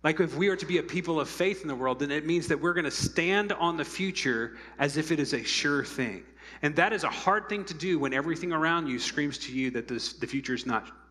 Like, 0.03 0.19
if 0.19 0.35
we 0.35 0.47
are 0.47 0.55
to 0.55 0.65
be 0.65 0.79
a 0.79 0.83
people 0.83 1.19
of 1.19 1.29
faith 1.29 1.61
in 1.61 1.67
the 1.67 1.75
world, 1.75 1.99
then 1.99 2.09
it 2.09 2.25
means 2.25 2.47
that 2.47 2.59
we're 2.59 2.73
going 2.73 2.85
to 2.85 2.89
stand 2.89 3.51
on 3.51 3.77
the 3.77 3.85
future 3.85 4.57
as 4.79 4.97
if 4.97 5.11
it 5.11 5.19
is 5.19 5.33
a 5.33 5.43
sure 5.43 5.85
thing. 5.85 6.23
And 6.63 6.75
that 6.75 6.91
is 6.91 7.03
a 7.03 7.09
hard 7.09 7.49
thing 7.49 7.63
to 7.65 7.75
do 7.75 7.99
when 7.99 8.13
everything 8.13 8.51
around 8.51 8.87
you 8.87 8.97
screams 8.97 9.37
to 9.37 9.53
you 9.53 9.69
that 9.69 9.87
this, 9.87 10.13
the 10.13 10.25
future 10.25 10.55
is 10.55 10.65
not 10.65 11.02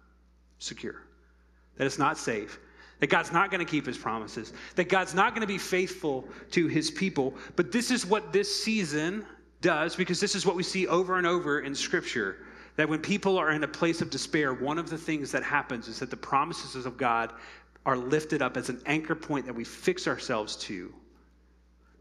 secure, 0.63 1.03
that 1.77 1.87
it's 1.87 1.99
not 1.99 2.17
safe, 2.19 2.59
that 3.01 3.09
God's 3.09 3.33
not 3.33 3.51
going 3.51 3.65
to 3.65 3.71
keep 3.71 3.85
his 3.85 3.99
promises, 3.99 4.53
that 4.77 4.89
God's 4.89 5.15
not 5.15 5.35
going 5.35 5.41
to 5.41 5.53
be 5.53 5.59
faithful 5.59 6.29
to 6.53 6.69
his 6.69 6.91
people. 6.91 7.35
But 7.57 7.73
this 7.73 7.91
is 7.91 8.07
what 8.07 8.33
this 8.33 8.63
season 8.63 9.27
does 9.61 9.97
because 9.97 10.21
this 10.21 10.35
is 10.35 10.45
what 10.45 10.57
we 10.57 10.63
see 10.63 10.87
over 10.87 11.19
and 11.19 11.27
over 11.27 11.61
in 11.61 11.75
Scripture. 11.75 12.39
That 12.77 12.89
when 12.89 13.01
people 13.01 13.39
are 13.39 13.51
in 13.51 13.65
a 13.65 13.69
place 13.69 14.01
of 14.01 14.11
despair, 14.11 14.55
one 14.55 14.79
of 14.79 14.89
the 14.89 14.97
things 14.97 15.33
that 15.33 15.43
happens 15.43 15.89
is 15.89 15.99
that 15.99 16.11
the 16.11 16.17
promises 16.17 16.87
of 16.87 16.97
God 16.97 17.33
are 17.85 17.97
lifted 17.97 18.43
up 18.43 18.57
as 18.57 18.69
an 18.69 18.81
anchor 18.87 19.15
point 19.15 19.47
that 19.47 19.55
we 19.55 19.65
fix 19.65 20.07
ourselves 20.07 20.57
to. 20.57 20.93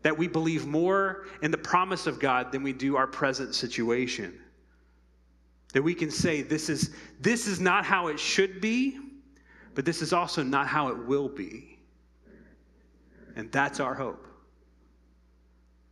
That 0.03 0.17
we 0.17 0.27
believe 0.27 0.67
more 0.67 1.25
in 1.41 1.51
the 1.51 1.57
promise 1.57 2.07
of 2.07 2.19
God 2.19 2.51
than 2.51 2.63
we 2.63 2.73
do 2.73 2.95
our 2.95 3.07
present 3.07 3.55
situation. 3.55 4.39
That 5.73 5.81
we 5.81 5.93
can 5.93 6.11
say, 6.11 6.41
this 6.41 6.69
is, 6.69 6.93
this 7.19 7.47
is 7.47 7.59
not 7.59 7.85
how 7.85 8.07
it 8.07 8.19
should 8.19 8.59
be, 8.59 8.99
but 9.73 9.85
this 9.85 10.01
is 10.01 10.13
also 10.13 10.43
not 10.43 10.67
how 10.67 10.89
it 10.89 10.97
will 11.05 11.29
be. 11.29 11.79
And 13.35 13.51
that's 13.51 13.79
our 13.79 13.93
hope. 13.93 14.27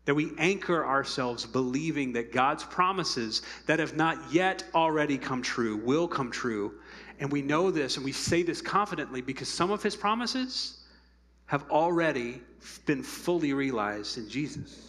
That 0.05 0.15
we 0.15 0.31
anchor 0.37 0.85
ourselves 0.85 1.45
believing 1.45 2.13
that 2.13 2.33
God's 2.33 2.63
promises 2.63 3.41
that 3.67 3.79
have 3.79 3.95
not 3.95 4.33
yet 4.33 4.63
already 4.73 5.17
come 5.17 5.41
true 5.41 5.77
will 5.77 6.07
come 6.07 6.31
true. 6.31 6.73
And 7.19 7.31
we 7.31 7.41
know 7.41 7.69
this 7.71 7.95
and 7.95 8.03
we 8.03 8.11
say 8.11 8.43
this 8.43 8.61
confidently 8.61 9.21
because 9.21 9.47
some 9.47 9.71
of 9.71 9.83
his 9.83 9.95
promises 9.95 10.79
have 11.45 11.69
already 11.69 12.41
been 12.85 13.03
fully 13.03 13.53
realized 13.53 14.17
in 14.17 14.27
Jesus. 14.29 14.88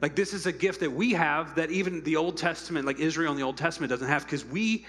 Like, 0.00 0.14
this 0.14 0.32
is 0.32 0.46
a 0.46 0.52
gift 0.52 0.80
that 0.80 0.92
we 0.92 1.12
have 1.12 1.54
that 1.56 1.70
even 1.70 2.02
the 2.04 2.16
Old 2.16 2.36
Testament, 2.36 2.86
like 2.86 3.00
Israel 3.00 3.32
in 3.32 3.38
the 3.38 3.44
Old 3.44 3.56
Testament, 3.56 3.90
doesn't 3.90 4.06
have 4.06 4.24
because 4.24 4.44
we 4.44 4.86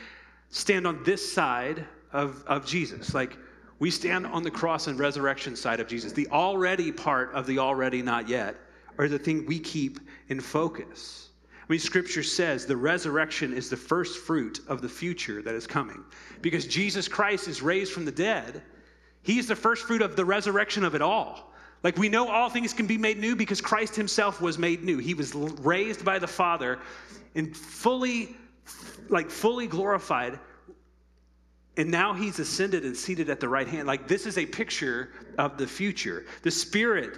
stand 0.50 0.86
on 0.86 1.04
this 1.04 1.32
side 1.32 1.86
of, 2.12 2.44
of 2.46 2.66
Jesus. 2.66 3.14
Like, 3.14 3.38
we 3.80 3.90
stand 3.90 4.28
on 4.28 4.44
the 4.44 4.52
cross 4.52 4.88
and 4.88 5.00
resurrection 5.00 5.56
side 5.56 5.80
of 5.80 5.88
Jesus. 5.88 6.12
The 6.12 6.28
already 6.28 6.92
part 6.92 7.34
of 7.34 7.48
the 7.48 7.60
already 7.60 8.02
not 8.02 8.28
yet 8.28 8.56
are 8.98 9.08
the 9.08 9.18
thing 9.18 9.46
we 9.46 9.58
keep 9.58 10.00
in 10.28 10.40
focus. 10.40 11.30
I 11.70 11.74
mean, 11.74 11.80
scripture 11.80 12.24
says 12.24 12.66
the 12.66 12.76
resurrection 12.76 13.54
is 13.54 13.70
the 13.70 13.78
first 13.78 14.20
fruit 14.20 14.60
of 14.68 14.82
the 14.82 14.90
future 14.90 15.42
that 15.42 15.56
is 15.56 15.66
coming. 15.66 16.04
Because 16.42 16.68
Jesus 16.68 17.08
Christ 17.08 17.48
is 17.48 17.62
raised 17.62 17.94
from 17.94 18.06
the 18.06 18.12
dead, 18.12 18.62
He's 19.22 19.48
the 19.48 19.56
first 19.56 19.86
fruit 19.86 20.02
of 20.02 20.16
the 20.16 20.26
resurrection 20.26 20.84
of 20.84 20.96
it 20.96 21.02
all. 21.02 21.49
Like 21.84 21.98
we 21.98 22.10
know 22.10 22.28
all 22.28 22.50
things 22.50 22.74
can 22.74 22.88
be 22.88 22.98
made 22.98 23.18
new 23.18 23.36
because 23.36 23.62
Christ 23.62 23.96
Himself 23.96 24.42
was 24.42 24.58
made 24.58 24.84
new. 24.84 24.98
He 24.98 25.14
was 25.14 25.34
raised 25.34 26.04
by 26.04 26.20
the 26.20 26.28
Father 26.28 26.80
and 27.36 27.56
fully, 27.56 28.36
like 29.10 29.30
fully 29.30 29.68
glorified 29.68 30.40
and 31.80 31.90
now 31.90 32.14
he's 32.14 32.40
ascended 32.40 32.84
and 32.84 32.96
seated 32.96 33.30
at 33.30 33.40
the 33.40 33.48
right 33.48 33.68
hand. 33.68 33.88
Like 33.88 34.06
this 34.06 34.26
is 34.26 34.38
a 34.38 34.46
picture 34.46 35.12
of 35.38 35.58
the 35.58 35.66
future. 35.66 36.26
The 36.42 36.52
Spirit 36.52 37.18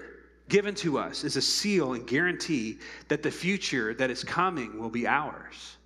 given 0.50 0.76
to 0.76 1.00
us 1.00 1.24
is 1.24 1.36
a 1.36 1.42
seal 1.42 1.94
and 1.94 2.06
guarantee 2.06 2.78
that 3.08 3.24
the 3.24 3.32
future 3.32 3.96
that 3.96 4.12
is 4.12 4.24
coming 4.24 4.80
will 4.80 4.92
be 4.92 5.08
ours. 5.08 5.78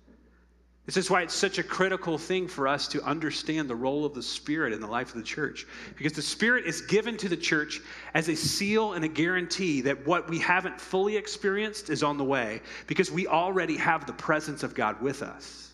This 0.86 0.96
is 0.96 1.10
why 1.10 1.22
it's 1.22 1.34
such 1.34 1.58
a 1.58 1.64
critical 1.64 2.16
thing 2.16 2.46
for 2.46 2.68
us 2.68 2.86
to 2.88 3.02
understand 3.02 3.68
the 3.68 3.74
role 3.74 4.04
of 4.04 4.14
the 4.14 4.22
Spirit 4.22 4.72
in 4.72 4.80
the 4.80 4.86
life 4.86 5.08
of 5.08 5.16
the 5.16 5.24
church. 5.24 5.66
Because 5.96 6.12
the 6.12 6.22
Spirit 6.22 6.64
is 6.64 6.80
given 6.80 7.16
to 7.16 7.28
the 7.28 7.36
church 7.36 7.80
as 8.14 8.28
a 8.28 8.36
seal 8.36 8.92
and 8.92 9.04
a 9.04 9.08
guarantee 9.08 9.80
that 9.80 10.06
what 10.06 10.30
we 10.30 10.38
haven't 10.38 10.80
fully 10.80 11.16
experienced 11.16 11.90
is 11.90 12.04
on 12.04 12.16
the 12.16 12.24
way, 12.24 12.62
because 12.86 13.10
we 13.10 13.26
already 13.26 13.76
have 13.76 14.06
the 14.06 14.12
presence 14.12 14.62
of 14.62 14.74
God 14.74 15.02
with 15.02 15.22
us. 15.22 15.72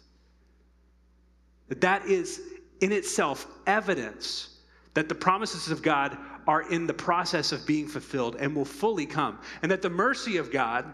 That 1.68 1.82
that 1.82 2.06
is 2.06 2.40
in 2.80 2.90
itself 2.90 3.46
evidence 3.66 4.48
that 4.94 5.10
the 5.10 5.14
promises 5.14 5.70
of 5.70 5.82
God 5.82 6.16
are 6.46 6.70
in 6.72 6.86
the 6.86 6.94
process 6.94 7.52
of 7.52 7.66
being 7.66 7.86
fulfilled 7.86 8.36
and 8.40 8.56
will 8.56 8.64
fully 8.64 9.06
come. 9.06 9.38
And 9.60 9.70
that 9.70 9.82
the 9.82 9.90
mercy 9.90 10.38
of 10.38 10.50
God, 10.50 10.86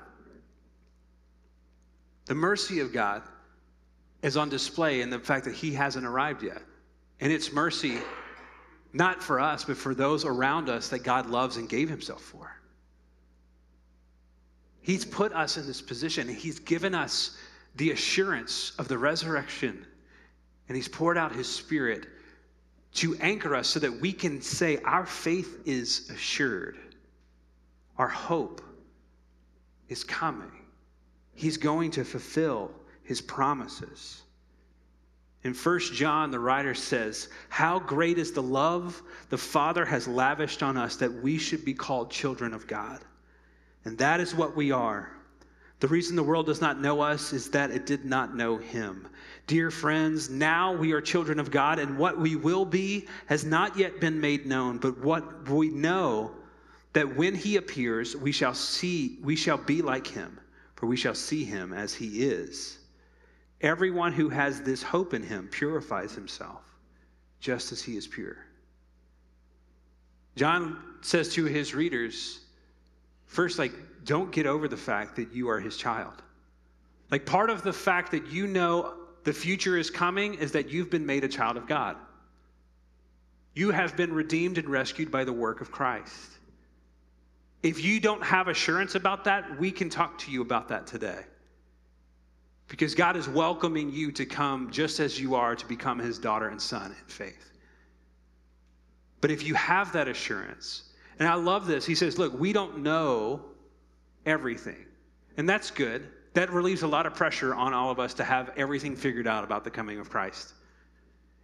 the 2.27 2.35
mercy 2.35 2.81
of 2.81 2.93
God, 2.93 3.23
is 4.23 4.37
on 4.37 4.49
display 4.49 5.01
in 5.01 5.11
the 5.11 5.19
fact 5.19 5.45
that 5.45 5.55
He 5.55 5.73
hasn't 5.73 6.07
arrived 6.07 6.43
yet. 6.43 6.63
And 7.21 7.33
it's 7.33 7.53
mercy 7.53 7.99
not 8.93 9.23
for 9.23 9.39
us, 9.39 9.65
but 9.65 9.77
for 9.77 9.95
those 9.95 10.25
around 10.25 10.69
us 10.69 10.89
that 10.89 11.01
God 11.01 11.27
loves 11.27 11.57
and 11.57 11.69
gave 11.69 11.89
Himself 11.89 12.23
for. 12.23 12.55
He's 14.81 15.05
put 15.05 15.33
us 15.33 15.57
in 15.57 15.67
this 15.67 15.83
position, 15.83 16.29
He's 16.29 16.59
given 16.59 16.95
us 16.95 17.37
the 17.77 17.91
assurance 17.91 18.73
of 18.79 18.89
the 18.89 18.99
resurrection 18.99 19.87
and 20.69 20.77
He's 20.77 20.89
poured 20.89 21.19
out 21.19 21.35
His 21.35 21.49
Spirit 21.49 22.07
to 22.95 23.17
anchor 23.21 23.55
us 23.55 23.69
so 23.69 23.81
that 23.81 24.01
we 24.01 24.13
can 24.13 24.41
say 24.41 24.79
our 24.79 25.07
faith 25.07 25.61
is 25.67 26.11
assured, 26.11 26.79
our 27.99 28.09
hope 28.09 28.63
is 29.89 30.05
coming. 30.05 30.53
He's 31.35 31.57
going 31.57 31.91
to 31.93 32.05
fulfill 32.05 32.71
His 33.09 33.23
promises. 33.23 34.21
In 35.43 35.55
1 35.55 35.81
John, 35.95 36.31
the 36.31 36.39
writer 36.39 36.75
says, 36.75 37.31
How 37.49 37.79
great 37.79 38.19
is 38.19 38.33
the 38.33 38.43
love 38.43 39.01
the 39.31 39.39
Father 39.39 39.87
has 39.87 40.07
lavished 40.07 40.63
on 40.63 40.77
us 40.77 40.97
that 40.97 41.23
we 41.23 41.39
should 41.39 41.65
be 41.65 41.73
called 41.73 42.11
children 42.11 42.53
of 42.53 42.67
God. 42.67 43.01
And 43.87 43.97
that 43.97 44.21
is 44.21 44.35
what 44.35 44.55
we 44.55 44.73
are. 44.73 45.11
The 45.81 45.89
reason 45.89 46.17
the 46.17 46.23
world 46.23 46.45
does 46.45 46.61
not 46.61 46.83
know 46.83 47.01
us 47.01 47.33
is 47.33 47.49
that 47.53 47.71
it 47.71 47.87
did 47.87 48.05
not 48.05 48.37
know 48.37 48.59
him. 48.59 49.09
Dear 49.47 49.71
friends, 49.71 50.29
now 50.29 50.75
we 50.75 50.93
are 50.93 51.01
children 51.01 51.41
of 51.41 51.51
God, 51.51 51.79
and 51.79 51.97
what 51.97 52.21
we 52.21 52.37
will 52.37 52.67
be 52.67 53.09
has 53.25 53.43
not 53.43 53.75
yet 53.79 54.03
been 54.03 54.21
made 54.21 54.45
known, 54.45 54.77
but 54.77 54.99
what 54.99 55.49
we 55.49 55.71
know 55.71 56.33
that 56.93 57.17
when 57.17 57.35
he 57.35 57.57
appears, 57.57 58.15
we 58.15 58.33
shall 58.33 58.53
see, 58.53 59.19
we 59.23 59.35
shall 59.35 59.57
be 59.57 59.81
like 59.81 60.07
him, 60.07 60.39
for 60.77 60.85
we 60.85 60.97
shall 60.99 61.15
see 61.15 61.45
him 61.45 61.73
as 61.73 61.95
he 61.95 62.25
is. 62.25 62.78
Everyone 63.61 64.13
who 64.13 64.29
has 64.29 64.63
this 64.63 64.83
hope 64.83 65.15
in 65.15 65.23
him 65.23 65.49
purifies 65.49 66.15
himself, 66.15 66.63
just 67.41 67.73
as 67.73 67.83
he 67.83 67.97
is 67.97 68.07
pure. 68.07 68.37
John 70.37 70.79
says 71.01 71.33
to 71.35 71.45
his 71.45 71.75
readers, 71.75 72.41
first, 73.27 73.59
like, 73.59 73.73
don't 74.05 74.31
get 74.31 74.47
over 74.47 74.69
the 74.69 74.77
fact 74.77 75.17
that 75.17 75.33
you 75.33 75.49
are 75.51 75.59
his 75.59 75.77
child. 75.77 76.23
Like 77.11 77.27
part 77.27 77.51
of 77.51 77.63
the 77.63 77.73
fact 77.73 78.13
that 78.13 78.29
you 78.29 78.47
know 78.47 78.95
the 79.25 79.33
future 79.33 79.77
is 79.77 79.91
coming 79.91 80.35
is 80.35 80.53
that 80.53 80.71
you've 80.71 80.91
been 80.91 81.07
made 81.07 81.25
a 81.25 81.29
child 81.29 81.57
of 81.57 81.67
God. 81.67 81.97
You 83.55 83.71
have 83.71 83.97
been 83.97 84.13
redeemed 84.13 84.59
and 84.59 84.69
rescued 84.69 85.11
by 85.11 85.25
the 85.25 85.33
work 85.33 85.61
of 85.61 85.73
Christ. 85.73 86.31
If 87.63 87.83
you 87.83 87.99
don't 87.99 88.23
have 88.23 88.47
assurance 88.47 88.95
about 88.95 89.25
that, 89.25 89.59
we 89.59 89.73
can 89.73 89.91
talk 89.91 90.19
to 90.19 90.31
you 90.31 90.43
about 90.43 90.69
that 90.69 90.87
today. 90.87 91.25
Because 92.69 92.95
God 92.95 93.17
is 93.17 93.29
welcoming 93.29 93.91
you 93.91 94.13
to 94.13 94.27
come 94.27 94.71
just 94.71 95.01
as 95.01 95.19
you 95.19 95.35
are 95.35 95.57
to 95.57 95.67
become 95.67 95.99
his 95.99 96.19
daughter 96.19 96.49
and 96.49 96.61
son 96.61 96.91
in 96.91 97.07
faith. 97.07 97.51
But 99.21 99.31
if 99.31 99.43
you 99.43 99.55
have 99.55 99.93
that 99.95 100.07
assurance, 100.07 100.85
and 101.19 101.27
I 101.27 101.35
love 101.35 101.67
this, 101.67 101.85
he 101.85 101.95
says, 101.95 102.19
Look, 102.19 102.39
we 102.39 102.53
don't 102.53 102.83
know 102.83 103.41
everything. 104.27 104.85
And 105.37 105.49
that's 105.49 105.71
good. 105.71 106.07
That 106.35 106.53
relieves 106.53 106.83
a 106.83 106.87
lot 106.87 107.07
of 107.07 107.15
pressure 107.15 107.55
on 107.55 107.73
all 107.73 107.91
of 107.91 107.99
us 107.99 108.15
to 108.15 108.25
have 108.25 108.53
everything 108.57 108.95
figured 108.95 109.27
out 109.27 109.45
about 109.45 109.65
the 109.65 109.71
coming 109.71 109.99
of 109.99 110.11
Christ. 110.11 110.53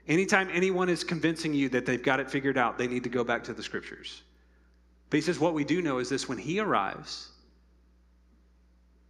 Anytime 0.06 0.50
anyone 0.52 0.90
is 0.90 1.02
convincing 1.02 1.54
you 1.54 1.70
that 1.70 1.86
they've 1.86 2.02
got 2.02 2.20
it 2.20 2.30
figured 2.30 2.58
out, 2.58 2.76
they 2.76 2.86
need 2.86 3.02
to 3.04 3.08
go 3.08 3.24
back 3.24 3.42
to 3.44 3.54
the 3.54 3.62
scriptures. 3.62 4.22
But 5.08 5.16
he 5.16 5.20
says, 5.22 5.40
what 5.40 5.54
we 5.54 5.64
do 5.64 5.80
know 5.80 5.98
is 5.98 6.10
this 6.10 6.28
when 6.28 6.38
he 6.38 6.60
arrives, 6.60 7.30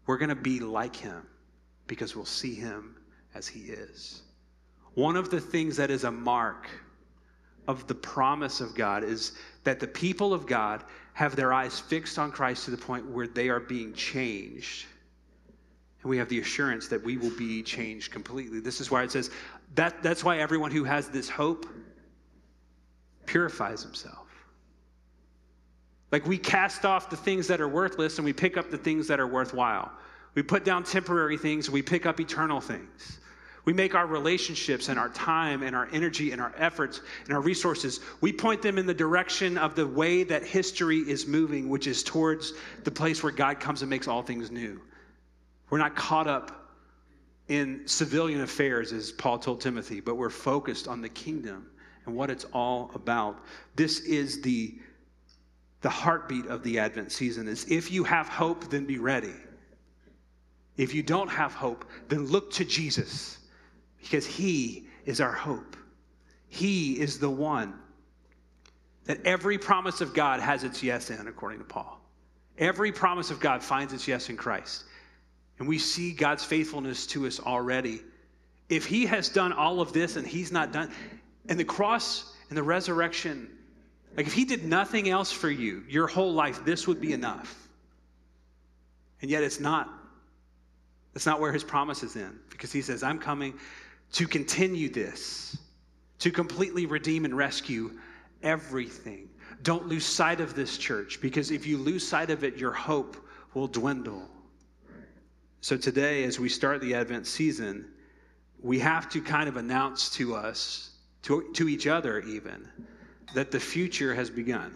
we're 0.06 0.18
going 0.18 0.28
to 0.28 0.36
be 0.36 0.60
like 0.60 0.94
him 0.94 1.26
because 1.86 2.16
we'll 2.16 2.24
see 2.24 2.54
him 2.54 2.96
as 3.34 3.46
he 3.46 3.60
is. 3.60 4.22
One 4.94 5.16
of 5.16 5.30
the 5.30 5.40
things 5.40 5.76
that 5.76 5.90
is 5.90 6.04
a 6.04 6.10
mark 6.10 6.68
of 7.66 7.86
the 7.86 7.94
promise 7.94 8.60
of 8.60 8.74
God 8.74 9.02
is 9.02 9.32
that 9.64 9.80
the 9.80 9.86
people 9.86 10.32
of 10.32 10.46
God 10.46 10.84
have 11.14 11.36
their 11.36 11.52
eyes 11.52 11.80
fixed 11.80 12.18
on 12.18 12.30
Christ 12.30 12.64
to 12.66 12.70
the 12.70 12.76
point 12.76 13.06
where 13.06 13.26
they 13.26 13.48
are 13.48 13.60
being 13.60 13.92
changed. 13.94 14.86
And 16.02 16.10
we 16.10 16.18
have 16.18 16.28
the 16.28 16.40
assurance 16.40 16.88
that 16.88 17.02
we 17.02 17.16
will 17.16 17.36
be 17.36 17.62
changed 17.62 18.12
completely. 18.12 18.60
This 18.60 18.80
is 18.80 18.90
why 18.90 19.02
it 19.02 19.10
says 19.10 19.30
that 19.74 20.02
that's 20.02 20.22
why 20.22 20.38
everyone 20.38 20.70
who 20.70 20.84
has 20.84 21.08
this 21.08 21.28
hope 21.28 21.66
purifies 23.26 23.82
himself. 23.82 24.28
Like 26.12 26.26
we 26.26 26.38
cast 26.38 26.84
off 26.84 27.10
the 27.10 27.16
things 27.16 27.48
that 27.48 27.60
are 27.60 27.68
worthless 27.68 28.18
and 28.18 28.24
we 28.24 28.32
pick 28.32 28.56
up 28.56 28.70
the 28.70 28.78
things 28.78 29.08
that 29.08 29.18
are 29.18 29.26
worthwhile. 29.26 29.90
We 30.34 30.42
put 30.42 30.64
down 30.64 30.84
temporary 30.84 31.38
things, 31.38 31.70
we 31.70 31.82
pick 31.82 32.06
up 32.06 32.20
eternal 32.20 32.60
things. 32.60 33.20
We 33.64 33.72
make 33.72 33.94
our 33.94 34.06
relationships 34.06 34.88
and 34.90 34.98
our 34.98 35.08
time 35.08 35.62
and 35.62 35.74
our 35.74 35.88
energy 35.90 36.32
and 36.32 36.40
our 36.40 36.52
efforts 36.58 37.00
and 37.24 37.34
our 37.34 37.40
resources, 37.40 38.00
we 38.20 38.32
point 38.32 38.60
them 38.60 38.76
in 38.76 38.84
the 38.84 38.94
direction 38.94 39.56
of 39.56 39.74
the 39.74 39.86
way 39.86 40.22
that 40.24 40.44
history 40.44 40.98
is 40.98 41.26
moving, 41.26 41.70
which 41.70 41.86
is 41.86 42.02
towards 42.02 42.52
the 42.82 42.90
place 42.90 43.22
where 43.22 43.32
God 43.32 43.60
comes 43.60 43.80
and 43.80 43.88
makes 43.88 44.06
all 44.06 44.22
things 44.22 44.50
new. 44.50 44.80
We're 45.70 45.78
not 45.78 45.96
caught 45.96 46.26
up 46.26 46.72
in 47.48 47.86
civilian 47.86 48.42
affairs, 48.42 48.92
as 48.92 49.12
Paul 49.12 49.38
told 49.38 49.60
Timothy, 49.60 50.00
but 50.00 50.16
we're 50.16 50.30
focused 50.30 50.86
on 50.88 51.00
the 51.00 51.08
kingdom 51.08 51.70
and 52.06 52.14
what 52.14 52.30
it's 52.30 52.44
all 52.52 52.90
about. 52.94 53.38
This 53.76 54.00
is 54.00 54.42
the, 54.42 54.78
the 55.80 55.90
heartbeat 55.90 56.46
of 56.46 56.62
the 56.62 56.78
Advent 56.78 57.12
season 57.12 57.48
is 57.48 57.64
if 57.70 57.90
you 57.90 58.04
have 58.04 58.28
hope, 58.28 58.68
then 58.70 58.84
be 58.84 58.98
ready. 58.98 59.32
If 60.76 60.94
you 60.94 61.02
don't 61.02 61.28
have 61.28 61.54
hope, 61.54 61.84
then 62.08 62.26
look 62.26 62.52
to 62.54 62.64
Jesus 62.64 63.38
because 64.00 64.26
he 64.26 64.88
is 65.04 65.20
our 65.20 65.32
hope. 65.32 65.76
He 66.48 67.00
is 67.00 67.18
the 67.18 67.30
one 67.30 67.74
that 69.04 69.24
every 69.24 69.58
promise 69.58 70.00
of 70.00 70.14
God 70.14 70.40
has 70.40 70.64
its 70.64 70.82
yes 70.82 71.10
in, 71.10 71.26
according 71.26 71.58
to 71.58 71.64
Paul. 71.64 72.00
Every 72.58 72.92
promise 72.92 73.30
of 73.30 73.40
God 73.40 73.62
finds 73.62 73.92
its 73.92 74.08
yes 74.08 74.28
in 74.28 74.36
Christ. 74.36 74.84
And 75.58 75.68
we 75.68 75.78
see 75.78 76.12
God's 76.12 76.44
faithfulness 76.44 77.06
to 77.08 77.26
us 77.26 77.40
already. 77.40 78.00
If 78.68 78.86
he 78.86 79.06
has 79.06 79.28
done 79.28 79.52
all 79.52 79.80
of 79.80 79.92
this 79.92 80.16
and 80.16 80.26
he's 80.26 80.50
not 80.50 80.72
done, 80.72 80.90
and 81.48 81.58
the 81.58 81.64
cross 81.64 82.32
and 82.48 82.56
the 82.56 82.62
resurrection, 82.62 83.50
like 84.16 84.26
if 84.26 84.32
he 84.32 84.44
did 84.44 84.64
nothing 84.64 85.08
else 85.08 85.30
for 85.30 85.50
you 85.50 85.84
your 85.88 86.06
whole 86.06 86.32
life, 86.32 86.64
this 86.64 86.86
would 86.86 87.00
be 87.00 87.12
enough. 87.12 87.68
And 89.20 89.30
yet 89.30 89.42
it's 89.42 89.60
not. 89.60 89.88
That's 91.14 91.26
not 91.26 91.40
where 91.40 91.52
his 91.52 91.64
promise 91.64 92.02
is 92.02 92.16
in, 92.16 92.38
because 92.50 92.72
he 92.72 92.82
says, 92.82 93.02
I'm 93.02 93.18
coming 93.18 93.54
to 94.12 94.26
continue 94.26 94.88
this, 94.88 95.56
to 96.18 96.30
completely 96.30 96.86
redeem 96.86 97.24
and 97.24 97.36
rescue 97.36 97.92
everything. 98.42 99.28
Don't 99.62 99.86
lose 99.86 100.04
sight 100.04 100.40
of 100.40 100.54
this 100.54 100.76
church, 100.76 101.20
because 101.20 101.50
if 101.50 101.66
you 101.66 101.78
lose 101.78 102.06
sight 102.06 102.30
of 102.30 102.44
it, 102.44 102.56
your 102.56 102.72
hope 102.72 103.16
will 103.54 103.68
dwindle. 103.68 104.28
So 105.60 105.76
today, 105.76 106.24
as 106.24 106.38
we 106.38 106.48
start 106.48 106.80
the 106.80 106.94
Advent 106.94 107.26
season, 107.26 107.86
we 108.60 108.78
have 108.80 109.08
to 109.10 109.22
kind 109.22 109.48
of 109.48 109.56
announce 109.56 110.10
to 110.10 110.34
us, 110.34 110.90
to, 111.22 111.50
to 111.54 111.68
each 111.68 111.86
other 111.86 112.20
even, 112.20 112.68
that 113.34 113.50
the 113.50 113.60
future 113.60 114.14
has 114.14 114.30
begun. 114.30 114.74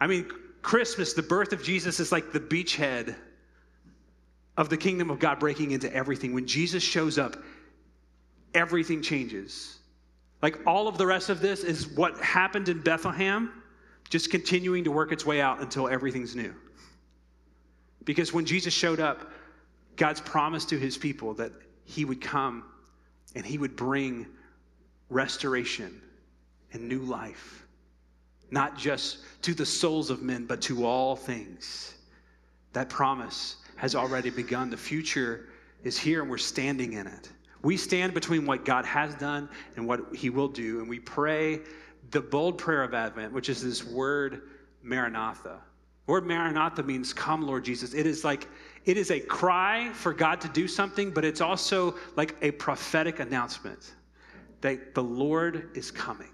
I 0.00 0.06
mean, 0.06 0.30
Christmas, 0.62 1.12
the 1.12 1.22
birth 1.22 1.52
of 1.52 1.62
Jesus, 1.62 2.00
is 2.00 2.12
like 2.12 2.32
the 2.32 2.40
beachhead 2.40 3.16
of 4.58 4.68
the 4.68 4.76
kingdom 4.76 5.08
of 5.08 5.20
God 5.20 5.38
breaking 5.38 5.70
into 5.70 5.90
everything. 5.94 6.34
When 6.34 6.46
Jesus 6.46 6.82
shows 6.82 7.16
up, 7.16 7.36
everything 8.52 9.00
changes. 9.00 9.78
Like 10.42 10.66
all 10.66 10.88
of 10.88 10.98
the 10.98 11.06
rest 11.06 11.30
of 11.30 11.40
this 11.40 11.62
is 11.62 11.86
what 11.86 12.18
happened 12.18 12.68
in 12.68 12.82
Bethlehem, 12.82 13.62
just 14.10 14.30
continuing 14.30 14.82
to 14.84 14.90
work 14.90 15.12
its 15.12 15.24
way 15.24 15.40
out 15.40 15.60
until 15.60 15.88
everything's 15.88 16.34
new. 16.34 16.52
Because 18.04 18.32
when 18.32 18.44
Jesus 18.44 18.74
showed 18.74 18.98
up, 18.98 19.30
God's 19.94 20.20
promise 20.20 20.64
to 20.66 20.78
his 20.78 20.98
people 20.98 21.34
that 21.34 21.52
he 21.84 22.04
would 22.04 22.20
come 22.20 22.64
and 23.36 23.46
he 23.46 23.58
would 23.58 23.76
bring 23.76 24.26
restoration 25.08 26.02
and 26.72 26.88
new 26.88 27.00
life, 27.00 27.64
not 28.50 28.76
just 28.76 29.18
to 29.42 29.54
the 29.54 29.66
souls 29.66 30.10
of 30.10 30.22
men, 30.22 30.46
but 30.46 30.60
to 30.62 30.84
all 30.84 31.14
things. 31.14 31.94
That 32.72 32.88
promise 32.88 33.56
has 33.78 33.94
already 33.94 34.28
begun. 34.28 34.68
The 34.70 34.76
future 34.76 35.46
is 35.84 35.96
here 35.96 36.20
and 36.20 36.30
we're 36.30 36.36
standing 36.36 36.94
in 36.94 37.06
it. 37.06 37.30
We 37.62 37.76
stand 37.76 38.12
between 38.12 38.44
what 38.44 38.64
God 38.64 38.84
has 38.84 39.14
done 39.14 39.48
and 39.76 39.86
what 39.86 40.14
he 40.14 40.30
will 40.30 40.48
do, 40.48 40.80
and 40.80 40.88
we 40.88 40.98
pray 41.00 41.60
the 42.10 42.20
bold 42.20 42.58
prayer 42.58 42.82
of 42.82 42.94
Advent, 42.94 43.32
which 43.32 43.48
is 43.48 43.62
this 43.62 43.84
word 43.84 44.42
Maranatha. 44.82 45.60
The 46.06 46.12
word 46.12 46.26
Maranatha 46.26 46.82
means 46.82 47.12
come, 47.12 47.42
Lord 47.42 47.64
Jesus. 47.64 47.94
It 47.94 48.06
is 48.06 48.24
like, 48.24 48.48
it 48.84 48.96
is 48.96 49.10
a 49.10 49.20
cry 49.20 49.90
for 49.92 50.12
God 50.12 50.40
to 50.40 50.48
do 50.48 50.66
something, 50.66 51.10
but 51.10 51.24
it's 51.24 51.40
also 51.40 51.94
like 52.16 52.36
a 52.42 52.50
prophetic 52.52 53.20
announcement 53.20 53.94
that 54.60 54.94
the 54.94 55.02
Lord 55.02 55.70
is 55.76 55.90
coming. 55.90 56.30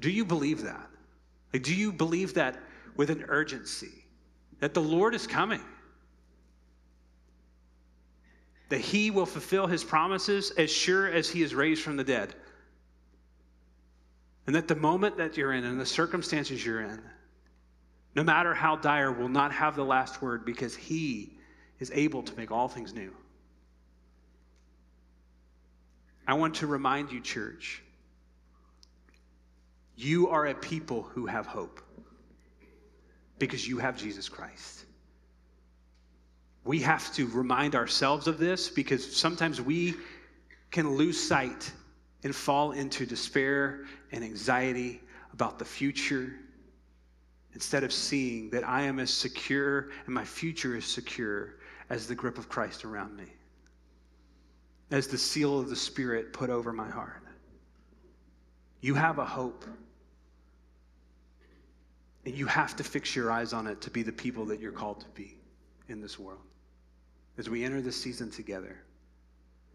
Do 0.00 0.10
you 0.10 0.24
believe 0.24 0.62
that? 0.62 0.88
Like, 1.52 1.62
do 1.62 1.74
you 1.74 1.92
believe 1.92 2.34
that 2.34 2.60
with 2.96 3.10
an 3.10 3.24
urgency? 3.28 4.04
That 4.60 4.74
the 4.74 4.82
Lord 4.82 5.14
is 5.14 5.26
coming, 5.26 5.62
that 8.68 8.80
he 8.80 9.10
will 9.10 9.26
fulfill 9.26 9.66
his 9.66 9.84
promises 9.84 10.50
as 10.52 10.70
sure 10.70 11.08
as 11.08 11.30
he 11.30 11.42
is 11.42 11.54
raised 11.54 11.82
from 11.82 11.96
the 11.96 12.04
dead. 12.04 12.34
And 14.46 14.54
that 14.56 14.68
the 14.68 14.76
moment 14.76 15.18
that 15.18 15.36
you're 15.36 15.52
in 15.52 15.64
and 15.64 15.80
the 15.80 15.86
circumstances 15.86 16.64
you're 16.64 16.80
in, 16.80 17.00
no 18.14 18.24
matter 18.24 18.54
how 18.54 18.76
dire, 18.76 19.12
will 19.12 19.28
not 19.28 19.52
have 19.52 19.76
the 19.76 19.84
last 19.84 20.22
word 20.22 20.44
because 20.44 20.74
he 20.74 21.38
is 21.78 21.90
able 21.94 22.22
to 22.22 22.36
make 22.36 22.50
all 22.50 22.66
things 22.66 22.94
new. 22.94 23.12
I 26.26 26.34
want 26.34 26.56
to 26.56 26.66
remind 26.66 27.12
you, 27.12 27.20
church, 27.20 27.82
you 29.96 30.28
are 30.28 30.46
a 30.46 30.54
people 30.54 31.02
who 31.02 31.26
have 31.26 31.46
hope 31.46 31.80
because 33.38 33.66
you 33.66 33.78
have 33.78 33.96
Jesus 33.96 34.28
Christ. 34.28 34.84
We 36.64 36.80
have 36.80 37.12
to 37.14 37.26
remind 37.28 37.74
ourselves 37.74 38.26
of 38.26 38.38
this 38.38 38.68
because 38.68 39.16
sometimes 39.16 39.60
we 39.60 39.94
can 40.70 40.96
lose 40.96 41.18
sight 41.18 41.72
and 42.24 42.34
fall 42.34 42.72
into 42.72 43.06
despair 43.06 43.84
and 44.12 44.22
anxiety 44.22 45.00
about 45.32 45.58
the 45.58 45.64
future 45.64 46.34
instead 47.54 47.84
of 47.84 47.92
seeing 47.92 48.50
that 48.50 48.68
I 48.68 48.82
am 48.82 48.98
as 48.98 49.12
secure 49.12 49.90
and 50.06 50.14
my 50.14 50.24
future 50.24 50.76
is 50.76 50.84
secure 50.84 51.54
as 51.90 52.06
the 52.06 52.14
grip 52.14 52.38
of 52.38 52.48
Christ 52.48 52.84
around 52.84 53.16
me, 53.16 53.32
as 54.90 55.06
the 55.06 55.16
seal 55.16 55.58
of 55.58 55.70
the 55.70 55.76
Spirit 55.76 56.32
put 56.32 56.50
over 56.50 56.72
my 56.72 56.88
heart. 56.88 57.22
You 58.80 58.94
have 58.94 59.18
a 59.18 59.24
hope. 59.24 59.64
And 62.28 62.36
you 62.36 62.44
have 62.44 62.76
to 62.76 62.84
fix 62.84 63.16
your 63.16 63.32
eyes 63.32 63.54
on 63.54 63.66
it 63.66 63.80
to 63.80 63.90
be 63.90 64.02
the 64.02 64.12
people 64.12 64.44
that 64.44 64.60
you're 64.60 64.70
called 64.70 65.00
to 65.00 65.08
be 65.14 65.34
in 65.88 66.02
this 66.02 66.18
world. 66.18 66.42
As 67.38 67.48
we 67.48 67.64
enter 67.64 67.80
this 67.80 67.98
season 67.98 68.30
together, 68.30 68.76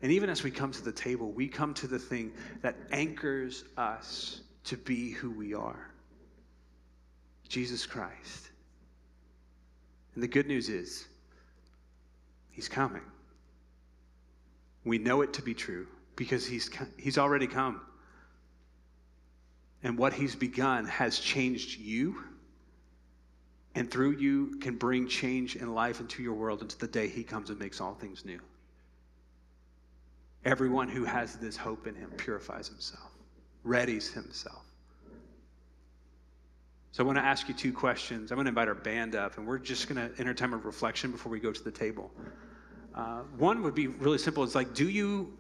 and 0.04 0.12
even 0.12 0.30
as 0.30 0.44
we 0.44 0.52
come 0.52 0.72
to 0.72 0.84
the 0.84 0.92
table, 0.92 1.32
we 1.32 1.48
come 1.48 1.74
to 1.74 1.88
the 1.88 1.98
thing 1.98 2.32
that 2.62 2.76
anchors 2.92 3.64
us 3.76 4.42
to 4.66 4.78
be 4.78 5.10
who 5.10 5.32
we 5.32 5.56
are 5.56 5.90
Jesus 7.50 7.88
Christ. 7.88 8.52
And 10.14 10.22
the 10.22 10.28
good 10.28 10.46
news 10.46 10.70
is, 10.70 11.08
He's 12.52 12.70
coming. 12.70 13.02
We 14.86 15.00
know 15.00 15.24
it 15.24 15.34
to 15.34 15.42
be 15.42 15.56
true 15.56 15.88
because 16.16 16.46
He's, 16.46 16.70
he's 16.98 17.18
already 17.18 17.48
come. 17.48 17.82
And 19.82 19.98
what 19.98 20.14
He's 20.14 20.36
begun 20.36 20.86
has 20.86 21.18
changed 21.18 21.80
you 21.80 22.24
and 23.76 23.90
through 23.90 24.18
you 24.18 24.58
can 24.60 24.76
bring 24.76 25.08
change 25.08 25.56
in 25.56 25.74
life 25.74 26.00
into 26.00 26.22
your 26.22 26.34
world 26.34 26.62
into 26.62 26.78
the 26.78 26.88
day 26.88 27.08
he 27.08 27.24
comes 27.24 27.50
and 27.50 27.60
makes 27.60 27.82
all 27.82 27.96
things 27.96 28.26
new. 28.26 28.40
Everyone 30.46 30.90
who 30.90 31.06
has 31.06 31.38
this 31.38 31.56
hope 31.56 31.88
in 31.88 31.96
him 31.96 32.12
purifies 32.18 32.68
himself, 32.68 33.12
readies 33.66 34.14
himself. 34.14 34.66
So 36.92 37.04
I 37.04 37.08
want 37.08 37.18
to 37.18 37.24
ask 37.24 37.48
you 37.48 37.56
two 37.56 37.74
questions. 37.74 38.32
I'm 38.32 38.36
going 38.36 38.46
to 38.46 38.50
invite 38.50 38.68
our 38.68 38.76
band 38.76 39.16
up, 39.16 39.38
and 39.38 39.48
we're 39.48 39.58
just 39.58 39.90
going 39.90 39.96
to 39.96 40.20
enter 40.20 40.32
a 40.32 40.36
time 40.36 40.54
of 40.54 40.64
reflection 40.66 41.12
before 41.12 41.32
we 41.32 41.40
go 41.40 41.52
to 41.52 41.64
the 41.64 41.72
table. 41.72 42.12
Uh, 42.94 43.22
one 43.38 43.64
would 43.64 43.74
be 43.74 43.88
really 43.88 44.20
simple. 44.20 44.44
It's 44.44 44.54
like, 44.54 44.76
do 44.76 44.88
you 44.88 45.36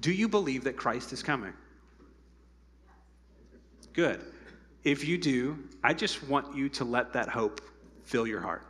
do 0.00 0.10
you 0.10 0.28
believe 0.28 0.64
that 0.64 0.76
Christ 0.76 1.12
is 1.12 1.22
coming? 1.22 1.52
Good. 3.92 4.31
If 4.84 5.06
you 5.06 5.16
do, 5.16 5.58
I 5.84 5.94
just 5.94 6.22
want 6.24 6.56
you 6.56 6.68
to 6.70 6.84
let 6.84 7.12
that 7.12 7.28
hope 7.28 7.60
fill 8.04 8.26
your 8.26 8.40
heart. 8.40 8.66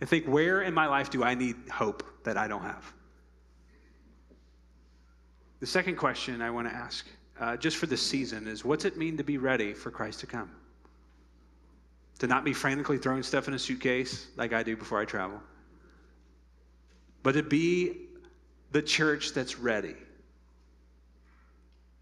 and 0.00 0.08
think, 0.08 0.26
where 0.26 0.62
in 0.62 0.74
my 0.74 0.86
life 0.86 1.10
do 1.10 1.24
I 1.24 1.34
need 1.34 1.56
hope 1.70 2.04
that 2.24 2.36
I 2.36 2.48
don't 2.48 2.62
have? 2.62 2.92
The 5.60 5.66
second 5.66 5.96
question 5.96 6.42
I 6.42 6.50
want 6.50 6.68
to 6.68 6.74
ask, 6.74 7.06
uh, 7.40 7.56
just 7.56 7.78
for 7.78 7.86
this 7.86 8.02
season, 8.02 8.46
is 8.46 8.64
what's 8.64 8.84
it 8.84 8.98
mean 8.98 9.16
to 9.16 9.24
be 9.24 9.38
ready 9.38 9.72
for 9.72 9.90
Christ 9.90 10.20
to 10.20 10.26
come? 10.26 10.50
To 12.18 12.26
not 12.26 12.44
be 12.44 12.52
frantically 12.52 12.98
throwing 12.98 13.22
stuff 13.22 13.48
in 13.48 13.54
a 13.54 13.58
suitcase 13.58 14.28
like 14.36 14.52
I 14.52 14.62
do 14.62 14.76
before 14.76 15.00
I 15.00 15.06
travel, 15.06 15.40
but 17.22 17.32
to 17.32 17.42
be 17.42 18.08
the 18.72 18.82
church 18.82 19.32
that's 19.32 19.58
ready. 19.58 19.96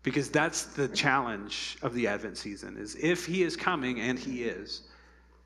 Because 0.04 0.30
that's 0.30 0.64
the 0.64 0.86
challenge 0.88 1.78
of 1.82 1.94
the 1.94 2.06
Advent 2.06 2.36
season 2.36 2.76
is 2.76 2.94
if 2.94 3.24
he 3.24 3.42
is 3.42 3.56
coming 3.56 4.00
and 4.00 4.18
he 4.18 4.44
is, 4.44 4.82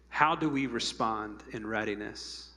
how 0.08 0.34
do 0.34 0.50
we 0.50 0.66
respond 0.66 1.44
in 1.52 1.64
readiness? 1.66 2.50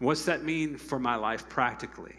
What's 0.00 0.24
that 0.24 0.42
mean 0.42 0.76
for 0.76 0.98
my 0.98 1.14
life 1.14 1.48
practically? 1.48 2.16